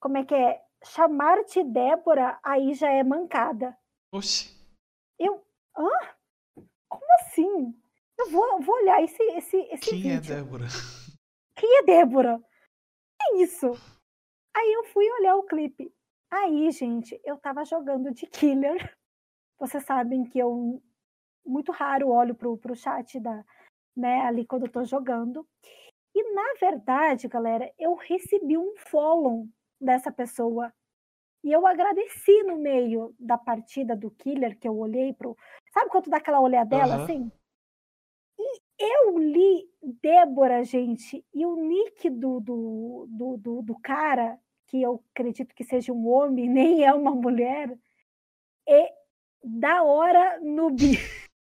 [0.00, 0.62] Como é que é?
[0.84, 3.76] Chamar-te Débora, aí já é mancada.
[4.12, 4.54] Oxi.
[5.18, 5.42] Eu.
[5.76, 5.88] Hã?
[6.88, 7.74] Como assim?
[8.18, 10.34] Eu vou, vou olhar esse, esse, esse Quem é vídeo.
[10.36, 10.66] Débora?
[11.56, 12.38] Quem é Débora?
[13.18, 13.72] Que isso?
[14.54, 15.92] Aí eu fui olhar o clipe.
[16.34, 18.76] Aí, gente, eu tava jogando de killer.
[19.56, 20.82] Vocês sabem que eu
[21.46, 23.44] muito raro olho pro, pro chat da,
[23.96, 25.46] né, ali quando eu tô jogando.
[26.12, 29.46] E na verdade, galera, eu recebi um follow
[29.80, 30.72] dessa pessoa.
[31.44, 35.36] E eu agradeci no meio da partida do killer que eu olhei pro.
[35.72, 37.04] Sabe quando dá aquela olhadela Aham.
[37.04, 37.32] assim?
[38.36, 39.70] E eu li
[40.02, 45.64] Débora, gente, e o nick do, do, do, do, do cara, que eu acredito que
[45.64, 47.76] seja um homem, nem é uma mulher,
[48.68, 48.92] é
[49.42, 50.98] da hora Nubi.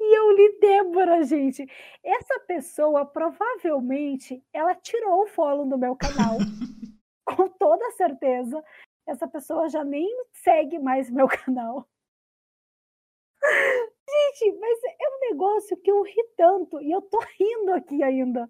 [0.00, 1.66] E eu li Débora, gente.
[2.02, 6.38] Essa pessoa provavelmente ela tirou o follow do meu canal.
[7.24, 8.62] com toda certeza.
[9.06, 11.88] Essa pessoa já nem segue mais meu canal.
[13.42, 18.48] Gente, mas é um negócio que eu ri tanto e eu tô rindo aqui ainda.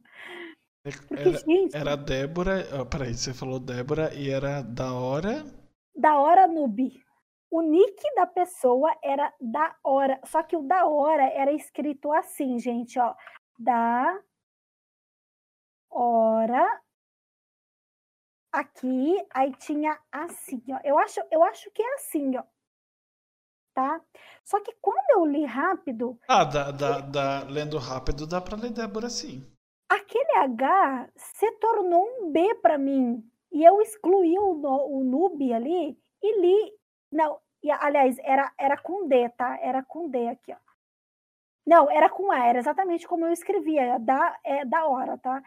[0.84, 2.68] Porque, Era, gente, era Débora.
[2.80, 5.44] ó, peraí, você falou Débora e era da hora.
[5.94, 7.02] da hora noob.
[7.50, 12.58] O nick da pessoa era da hora, só que o da hora era escrito assim,
[12.58, 13.14] gente, ó.
[13.58, 14.18] Da
[15.90, 16.66] hora
[18.50, 20.78] aqui, aí tinha assim, ó.
[20.84, 22.42] Eu acho, eu acho que é assim, ó.
[23.74, 24.00] Tá?
[24.44, 28.72] Só que quando eu li rápido, Ah, da, da, da- lendo rápido dá pra ler
[28.72, 29.46] Débora sim.
[29.94, 33.22] Aquele H se tornou um B para mim.
[33.50, 36.72] E eu excluí o, no- o noob ali e li.
[37.10, 39.58] Não, e, aliás, era, era com D, tá?
[39.60, 40.56] Era com D aqui, ó.
[41.66, 45.42] Não, era com A, era exatamente como eu escrevia, da, é da hora, tá?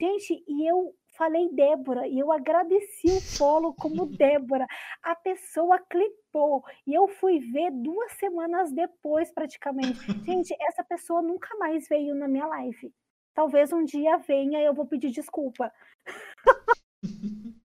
[0.00, 4.66] Gente, e eu falei Débora, e eu agradeci o follow como Débora.
[5.02, 9.98] A pessoa clipou, e eu fui ver duas semanas depois, praticamente.
[10.24, 12.92] Gente, essa pessoa nunca mais veio na minha live.
[13.36, 15.70] Talvez um dia venha e eu vou pedir desculpa.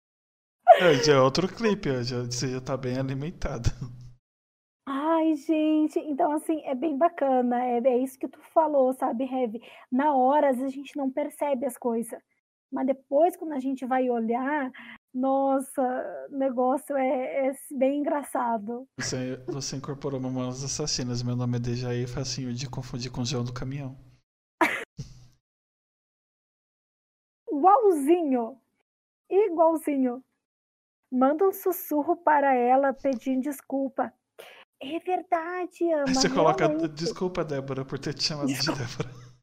[0.80, 3.68] É, já é outro clipe, já, você já tá bem alimentado.
[4.86, 9.60] Ai, gente, então assim, é bem bacana, é, é isso que tu falou, sabe, Heavy?
[9.92, 12.22] Na hora, às vezes a gente não percebe as coisas,
[12.72, 14.72] mas depois, quando a gente vai olhar,
[15.14, 15.82] nossa,
[16.30, 18.88] o negócio é, é bem engraçado.
[19.00, 21.24] Você, você incorporou Mamonas Assassinas.
[21.24, 23.98] Meu nome é Dejaí, facinho de confundir com o João do Caminhão.
[27.58, 28.56] Igualzinho,
[29.28, 30.24] igualzinho.
[31.12, 34.14] Manda um sussurro para ela pedindo desculpa.
[34.80, 36.06] É verdade, ama.
[36.08, 36.94] você coloca, realmente.
[36.94, 38.84] desculpa, Débora, por ter te chamado Desculpa.
[38.84, 39.28] de Débora.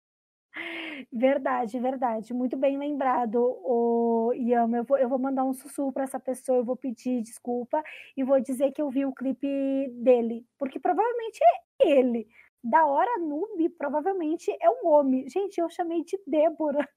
[1.12, 2.34] Verdade, verdade.
[2.34, 4.78] Muito bem lembrado, o Yama.
[4.78, 7.80] Eu vou, eu vou mandar um sussurro para essa pessoa, eu vou pedir desculpa
[8.16, 9.46] e vou dizer que eu vi o clipe
[9.92, 11.38] dele, porque provavelmente
[11.80, 12.26] é ele.
[12.62, 15.28] Da hora noob, provavelmente é um homem.
[15.28, 16.88] Gente, eu chamei de Débora.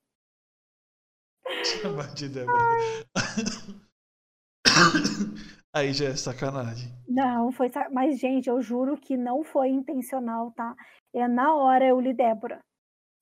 [1.64, 2.57] Chamar de Débora.
[5.74, 6.91] Aí já é sacanagem.
[7.07, 7.69] Não, foi.
[7.69, 10.76] sa- Mas, gente, eu juro que não foi intencional, tá?
[11.14, 12.60] É na hora eu li Débora.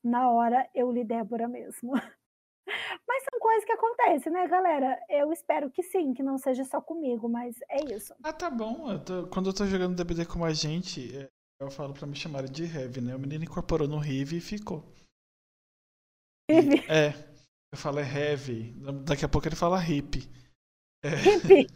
[0.04, 1.94] Na hora eu li Débora mesmo.
[3.08, 5.00] Mas são coisas que acontecem, né, galera?
[5.10, 8.16] Eu espero que sim, que não seja só comigo, mas é isso.
[8.24, 8.92] Ah, tá bom.
[8.92, 11.30] eu tô- quando eu tô jogando DBD com mais gente, é,
[11.60, 13.16] eu falo pra me chamarem de Heavy, né?
[13.16, 14.84] O menino incorporou no Rive e ficou.
[16.50, 16.84] Vive.
[16.92, 17.14] É.
[17.76, 18.74] Eu falo é Heavy.
[19.04, 20.24] Daqui a pouco ele fala Hip.
[21.04, 21.10] É.
[21.10, 21.68] Hippie.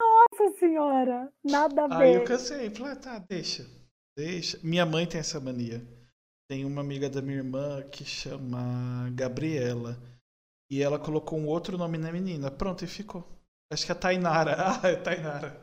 [0.00, 2.28] Nossa senhora, nada a Aí eu ver.
[2.28, 2.70] cansei.
[2.70, 3.68] Falei, ah, tá, deixa.
[4.16, 4.56] Deixa.
[4.62, 5.84] Minha mãe tem essa mania.
[6.48, 9.98] Tem uma amiga da minha irmã que chama Gabriela.
[10.70, 12.48] E ela colocou um outro nome na menina.
[12.48, 13.26] Pronto, e ficou.
[13.72, 14.54] Acho que é Tainara.
[14.80, 15.60] Ah, é Tainara.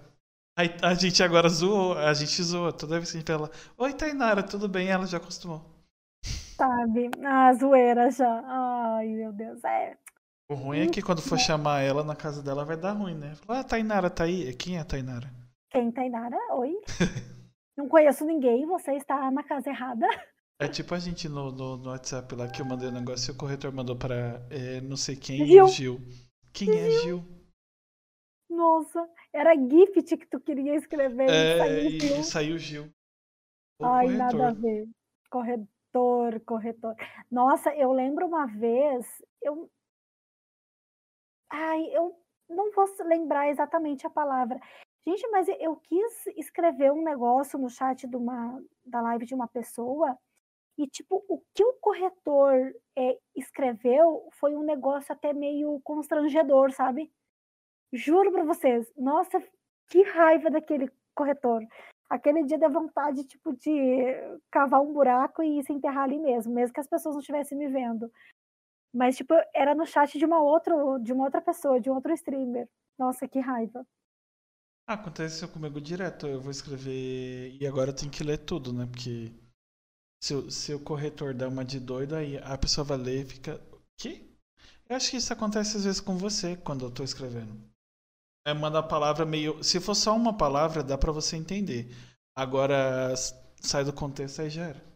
[0.60, 2.74] Aí a gente agora zoou, a gente zoa.
[2.74, 4.90] Toda vez que a gente fala, oi Tainara, tudo bem?
[4.90, 5.81] Ela já acostumou.
[6.26, 7.10] Sabe?
[7.26, 8.44] A zoeira já.
[8.46, 9.64] Ai, meu Deus.
[9.64, 9.98] É.
[10.50, 13.36] O ruim é que quando for chamar ela na casa dela vai dar ruim, né?
[13.36, 14.54] Fala, ah, Tainara tá aí.
[14.56, 15.30] Quem é a Tainara?
[15.70, 16.38] Quem Tainara?
[16.56, 16.74] Oi.
[17.78, 20.06] Não conheço ninguém, você está na casa errada.
[20.60, 23.34] É tipo a gente no, no, no WhatsApp lá que eu mandei o negócio e
[23.34, 25.66] o corretor mandou pra é, não sei quem e Gil.
[25.66, 26.02] o Gil.
[26.54, 27.24] Quem é Gil?
[28.50, 32.18] Nossa, era gift que tu queria escrever e É, saiu e, Gil.
[32.20, 32.94] e saiu Gil.
[33.82, 34.18] Ai, corretor.
[34.18, 34.88] nada a ver.
[35.32, 35.68] Corretor,
[36.46, 36.96] corretor.
[37.30, 39.06] Nossa, eu lembro uma vez,
[39.42, 39.70] eu.
[41.50, 42.16] Ai, eu
[42.50, 44.60] não vou lembrar exatamente a palavra.
[45.06, 49.48] Gente, mas eu quis escrever um negócio no chat de uma, da live de uma
[49.48, 50.18] pessoa
[50.78, 57.12] e, tipo, o que o corretor é, escreveu foi um negócio até meio constrangedor, sabe?
[57.94, 58.92] Juro pra vocês.
[58.96, 59.42] Nossa,
[59.90, 61.62] que raiva daquele corretor.
[62.12, 63.72] Aquele dia deu vontade, tipo, de
[64.52, 67.70] cavar um buraco e se enterrar ali mesmo, mesmo que as pessoas não estivessem me
[67.70, 68.12] vendo.
[68.94, 72.12] Mas, tipo, era no chat de uma outra, de uma outra pessoa, de um outro
[72.12, 72.68] streamer.
[73.00, 73.88] Nossa, que raiva.
[74.86, 76.28] Aconteceu comigo direto.
[76.28, 77.56] Eu vou escrever.
[77.58, 78.86] E agora eu tenho que ler tudo, né?
[78.86, 79.32] Porque
[80.22, 83.58] se, se o corretor dá uma de doido, aí a pessoa vai ler e fica.
[83.98, 84.30] Que?
[84.90, 87.71] Eu acho que isso acontece às vezes com você quando eu tô escrevendo.
[88.46, 89.64] É manda a palavra meio.
[89.64, 91.88] Se for só uma palavra, dá pra você entender.
[92.36, 93.14] Agora
[93.62, 94.92] sai do contexto aí já era.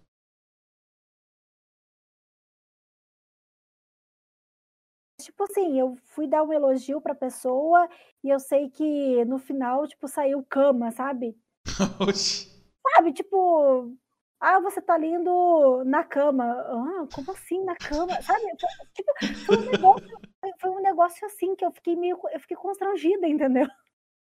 [5.21, 7.87] Tipo assim, eu fui dar um elogio pra pessoa
[8.23, 11.37] e eu sei que no final, tipo, saiu cama, sabe?
[11.99, 12.49] Oxi.
[12.95, 13.95] Sabe, tipo,
[14.39, 16.45] ah, você tá lindo na cama.
[16.45, 18.21] Ah, como assim na cama?
[18.21, 18.45] Sabe?
[18.93, 19.11] Tipo,
[19.45, 20.19] foi um negócio,
[20.59, 23.67] foi um negócio assim que eu fiquei meio, eu fiquei constrangida, entendeu?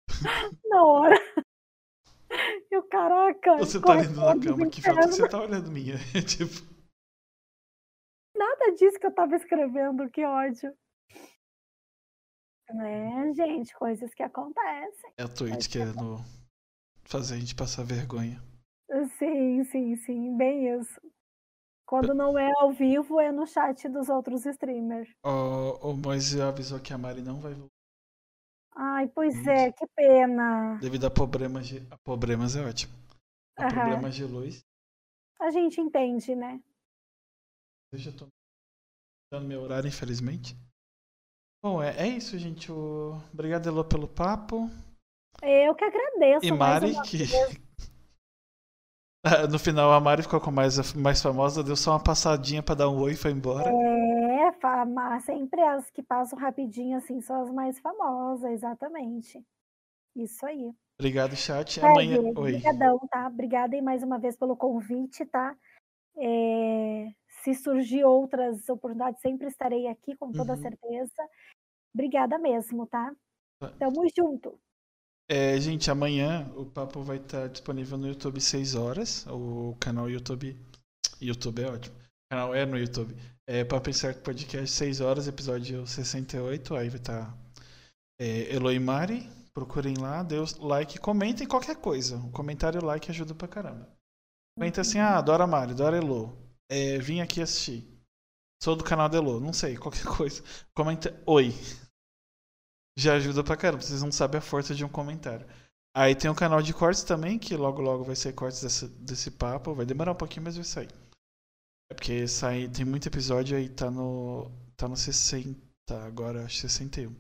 [0.70, 1.16] Na hora.
[2.72, 3.58] Eu, caraca.
[3.58, 5.96] Você tá lindo na cama, que falta você tá olhando minha.
[6.28, 6.76] tipo.
[8.36, 10.76] Nada disso que eu tava escrevendo, que ódio.
[12.68, 15.12] É, gente, coisas que acontecem.
[15.18, 16.18] É a Twitch querendo
[17.04, 18.42] fazer a gente passar vergonha.
[19.18, 21.00] Sim, sim, sim, bem isso.
[21.86, 25.10] Quando não é ao vivo, é no chat dos outros streamers.
[25.24, 27.76] O, o Moisés avisou que a Mari não vai voltar
[28.76, 30.78] Ai, pois é, que pena.
[30.82, 31.88] devido a problemas de.
[31.90, 32.94] A problemas é ótimo.
[33.58, 33.72] A Aham.
[33.74, 34.66] problemas de luz.
[35.40, 36.62] A gente entende, né?
[37.94, 38.28] Eu já tô
[39.32, 40.58] dando meu horário, infelizmente.
[41.64, 42.70] Bom, é, é isso, gente.
[42.70, 43.14] O...
[43.34, 44.70] Obrigado, Elô, pelo papo.
[45.42, 47.18] Eu que agradeço E Mari, que.
[47.18, 47.65] vez.
[49.52, 52.90] No final, a Mari ficou com mais, mais famosa, deu só uma passadinha pra dar
[52.90, 53.70] um oi e foi embora.
[53.70, 59.44] É, fama, sempre as que passam rapidinho assim são as mais famosas, exatamente.
[60.16, 60.72] Isso aí.
[61.00, 61.82] Obrigado, chat.
[61.82, 62.18] Amanhã.
[62.18, 62.56] Fred, Oi.
[62.56, 63.28] Obrigadão, tá?
[63.28, 65.56] Obrigada aí mais uma vez pelo convite, tá?
[66.18, 67.08] É,
[67.44, 70.62] se surgir outras oportunidades, sempre estarei aqui, com toda Uhum.
[70.62, 71.14] certeza.
[71.94, 73.12] Obrigada mesmo, tá?
[73.60, 73.72] Tá.
[73.80, 74.60] Tamo junto.
[75.28, 79.26] É, gente, amanhã o papo vai estar disponível no YouTube 6 horas.
[79.28, 80.56] O canal YouTube.
[81.20, 81.96] YouTube é ótimo.
[81.96, 83.16] O canal é no YouTube.
[83.48, 86.76] É Papo Incerto Podcast 6 horas, episódio 68.
[86.76, 87.36] Aí vai estar
[88.20, 89.30] é, Elo e Mari.
[89.54, 92.18] Procurem lá, dê o like, comentem qualquer coisa.
[92.18, 93.90] O comentário e o like ajuda pra caramba.
[94.56, 96.38] Comenta assim, ah, adoro a Mari, adoro a Elo.
[96.70, 97.88] É, vim aqui assistir.
[98.62, 100.44] Sou do canal da Elo, não sei, qualquer coisa.
[100.76, 101.54] Comenta oi.
[102.98, 105.46] Já ajuda pra caramba, vocês não sabem a força de um comentário.
[105.96, 109.32] Aí tem um canal de cortes também, que logo logo vai sair cortes desse, desse
[109.32, 109.74] papo.
[109.74, 110.90] Vai demorar um pouquinho, mas vai sair.
[111.90, 114.52] É porque sai, tem muito episódio aí, tá no.
[114.76, 115.58] tá no 60,
[116.06, 117.16] agora acho que 61.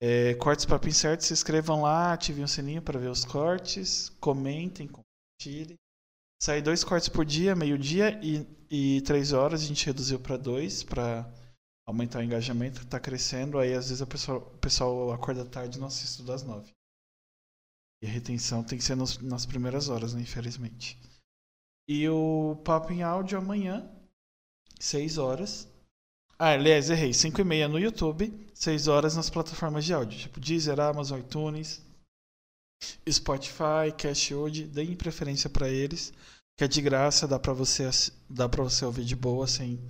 [0.00, 4.88] É, cortes Papo Incerto, se inscrevam lá, ativem o sininho para ver os cortes, comentem,
[4.88, 5.76] compartilhem.
[6.42, 9.62] Sai dois cortes por dia, meio-dia e, e três horas.
[9.62, 11.30] A gente reduziu para dois, para
[11.86, 15.80] aumentar o engajamento, tá crescendo, aí às vezes a pessoa, o pessoal acorda tarde e
[15.80, 16.72] não assiste das nove.
[18.02, 20.98] E a retenção tem que ser nos, nas primeiras horas, né, infelizmente.
[21.88, 23.88] E o papo em áudio amanhã,
[24.78, 25.68] 6 horas.
[26.38, 27.14] Ah, aliás, errei.
[27.14, 31.80] 5 e meia no YouTube, 6 horas nas plataformas de áudio, tipo Deezer, Amazon, iTunes,
[33.08, 34.64] Spotify, Cashwood.
[34.64, 36.12] Deem preferência para eles,
[36.58, 37.88] que é de graça, dá para você,
[38.28, 39.80] dá você ouvir de boa, sem,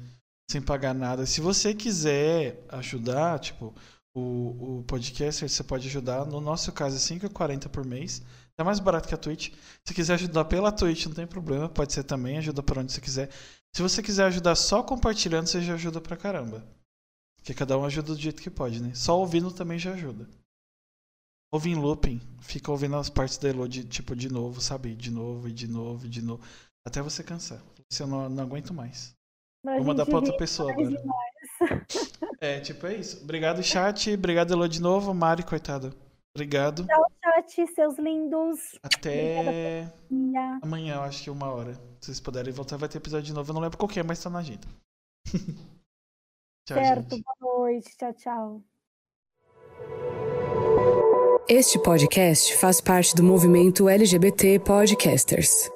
[0.50, 1.26] sem pagar nada.
[1.26, 3.74] Se você quiser ajudar, tipo,
[4.14, 6.24] o, o podcast, você pode ajudar.
[6.24, 8.22] No nosso caso, é 5,40 por mês.
[8.58, 9.52] É mais barato que a Twitch.
[9.84, 11.68] Se quiser ajudar pela Twitch, não tem problema.
[11.68, 13.30] Pode ser também, ajuda por onde você quiser.
[13.74, 16.66] Se você quiser ajudar só compartilhando, você já ajuda pra caramba.
[17.36, 18.94] Porque cada um ajuda do jeito que pode, né?
[18.94, 20.28] Só ouvindo também já ajuda.
[21.52, 22.20] Ouve em looping.
[22.40, 24.94] Fica ouvindo as partes da Elo de, tipo, de novo, sabe?
[24.94, 26.42] De novo, e de novo, e de novo.
[26.84, 27.62] Até você cansar.
[27.90, 29.15] Se eu não, não aguento mais.
[29.74, 31.02] Vou mandar pra outra pessoa agora.
[32.40, 33.22] É, tipo, é isso.
[33.22, 34.12] Obrigado, chat.
[34.12, 35.12] Obrigado, Elo, de novo.
[35.14, 35.92] Mari, coitada.
[36.34, 36.86] Obrigado.
[36.86, 38.78] Tchau, chat, seus lindos.
[38.82, 39.90] Até
[40.62, 41.74] amanhã, eu acho que uma hora.
[42.00, 43.50] Se vocês puderem voltar, vai ter episódio de novo.
[43.50, 44.66] Eu não lembro qual que é, mas tá na agenda.
[46.66, 47.24] tchau, certo, gente.
[47.40, 47.96] boa noite.
[47.96, 48.62] Tchau, tchau.
[51.48, 55.75] Este podcast faz parte do movimento LGBT Podcasters.